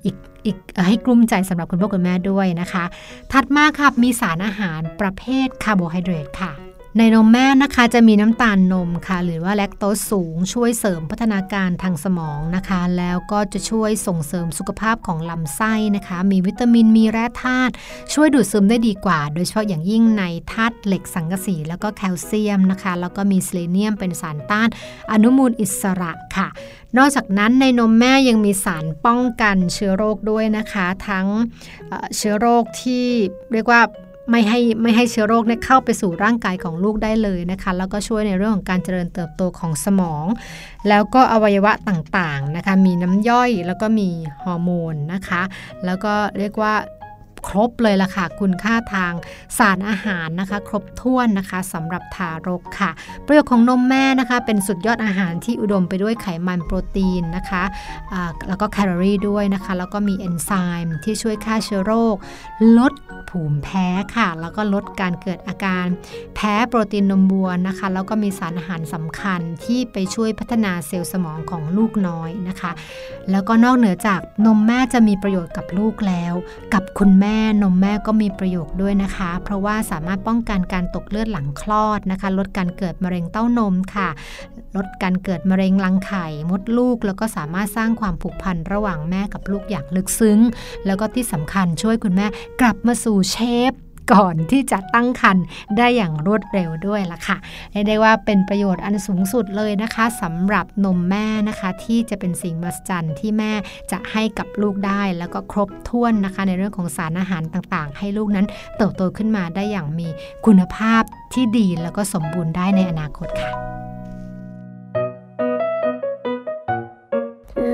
[0.05, 0.15] อีก
[0.45, 2.83] อีกให้กลุ้มใจสำหรับคุณพ่อคุณแม่ด้วยนะคะ
[3.31, 6.51] ถัดมาค่ะมีสารอาหารประเภทคาร์โบไฮเดรตค่ะ
[6.97, 17.73] ในนมแม่นะคะจะมีน้ำตาลนมค่ะ หรือว่าแลคโตสสูง ช่วยเสริมพัฒนาการทางสมองนะคะ แล้วก็จะช่วยส่งเสริมสุขภาพของลำไส้นะคะ มีวิตามินมีแร่ธาตุ
[18.13, 24.69] ช่วยดูดซึมได้ดีกว่า โดยเฉพาะอย่างยิ่งในธาตุเหล็กสังกะสี แล้วก็แคลเซียมนะคะ แล้วก็มีเซเลเนียมเป็นสารต้าน
[25.11, 26.47] อนุมูลอิสระค่ะ
[26.97, 31.27] นอกจากนั้นในนมแม่ยังมีสารป้องกันเชื้อโรคด้วยนะคะ ทั้ง
[32.15, 33.05] เชื้อโรคที่
[33.53, 33.81] เรียกว่า
[34.31, 40.25] ไม่ให้ไม่ให้เชื้อโรคเนี่ยเข้าไปสู่ร่างกายของลูกได้เลยนะคะ แล้วก็ช่วยในเรื่องของการเจริญเติบโตของสมอง
[40.89, 44.09] แล้วก็อวัยวะต่างๆนะคะ มีน้ำย่อยแล้วก็มี
[44.43, 45.41] ฮอร์โมนนะคะ
[45.85, 46.73] แล้วก็เรียกว่า
[47.47, 49.13] ครบเลยล่ะค่ะ คุณค่าทาง
[49.57, 52.91] สารอาหารนะคะ ครบถ้วนนะคะสำหรับทารกค่ะ
[53.25, 60.51] ประโยชน์ของนมแม่นะคะ เป็นสุดยอดอาหารที่อุดมไปด้วยไขมันโปรตีนนะคะะแล้วก็แคลอรี่ด้วยนะคะ แล้วก็มีเอนไซ
[60.83, 62.15] ม์ที่ช่วยฆ่าเชื้อโรค
[62.77, 62.93] ลด
[63.29, 65.85] ภูมิแพ้ค่ะ แล้วก็ลดการเกิดอาการ
[66.35, 72.71] แพ้โปรตีนนมวัวนะคะ แล้วก็มีสารอาหารสำคัญที่ไปช่วยพัฒนาเซลล์สมองของลูกน้อยนะคะ
[73.31, 76.33] แล้วก็นอกเหนือจากนมแม่จะมีประโยชน์กับลูกแล้ว
[76.73, 84.09] กับคุณแม่ม่นมแม่ก็มีประโยชน์ด้วยนะคะ เพราะว่าสามารถป้องกันการตกเลือดหลังคลอดนะคะ ลดการเกิดมะเร็งเต้านมค่ะ
[84.77, 90.39] ลดการเกิดมะเร็งรังไข่มดลูก แล้วก็สามารถสร้างความผูกพันระหว่างแม่กับลูกอย่างลึกซึ้ง
[90.85, 92.27] แล้วก็ที่สำคัญช่วยคุณแม่
[92.61, 93.37] กลับมาสู่เช
[93.71, 93.73] ฟ
[94.13, 95.45] ก่อนที่จะตั้งครรภ์
[95.77, 97.37] ได้อย่างรวดเร็วด้วยล่ะค่ะ
[97.71, 103.51] เรียกได้ว่าเป็นประโยชน์อันสูงสุดเลยนะคะสำหรับนมแม่นะคะ ที่จะเป็นสิ่งมหัศจรรย์ที่แม่
[103.91, 108.47] จะให้กับลูกได้ แล้วก็ครบถ้วนนะคะ ในเรื่องของสารอาหารต่างๆ ให้ลูกนั้น
[108.77, 110.07] เติบโตขึ้นมาได้อย่างมี
[110.45, 111.03] คุณภาพ
[111.33, 113.51] ที่ดีแล้วก็สมบูรณ์ได้ในอนาคตค่ะ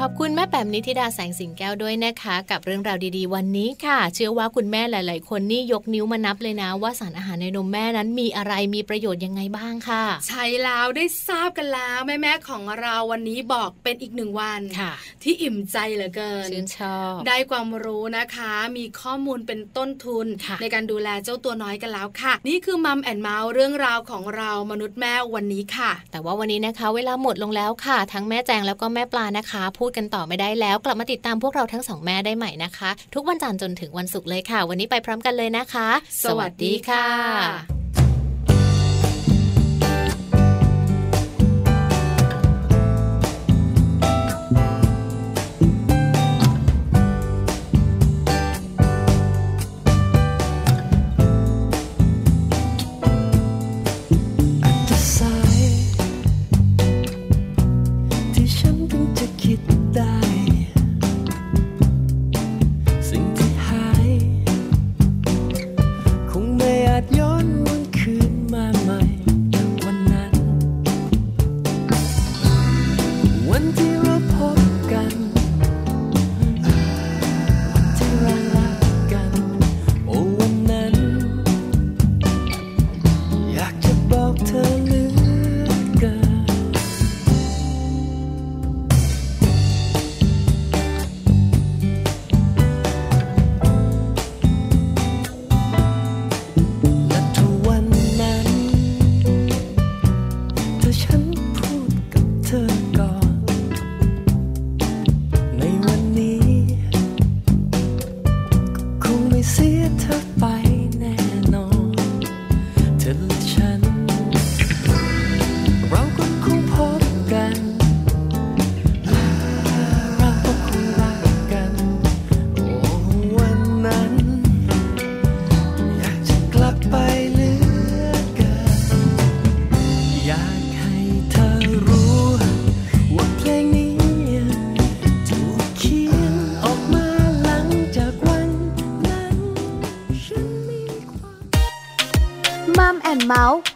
[0.00, 14.92] ขอบคุณแม่แปมนิธิดาแสงสิงแก้วด้วยนะคะ กับเรื่องราวดีๆ วันนี้ค่ะ เชื่อว่าคุณแม่หลาย ๆ คนนี่ยกนิ้วมานับเลยนะ ว่าสารอาหารในนมแม่นั้นมีอะไรมีประโยชน์ยังไงบ้างค่ะ ใช่แล้วได้ทราบกันแล้วแม่ๆของเราวันนี้บอกเป็นอีกหนึ่งวันค่ะ
[15.22, 20.26] ที่อิ่มใจเหลือเกินชื่นชอบได้ความรู้นะคะ มีข้อมูลเป็นต้นทุน
[20.60, 35.88] ในการดูแลเจ้าตัวน้อยกันแล้วค่ะ นี่คือมัมแอนเมาส์เรื่องราวของเรามนุษย์แม่วันนี้ค่ะ แต่ว่าวันนี้นะคะ เวลาหมดลงแล้วค่ะ ทั้งแม่แจงแล้วก็แม่ปลานะคะพููดกันต่อไม่ได้แล้ว กลับมาติดตามพวกเราทั้งสองแม่ได้ใหม่นะคะ ทุกวันจันทร์จนถึงวันศุกร์เลยค่ะ วันนี้ไปพร้อมกันเลยนะคะ
[36.24, 38.05] สวัสดีค่ะ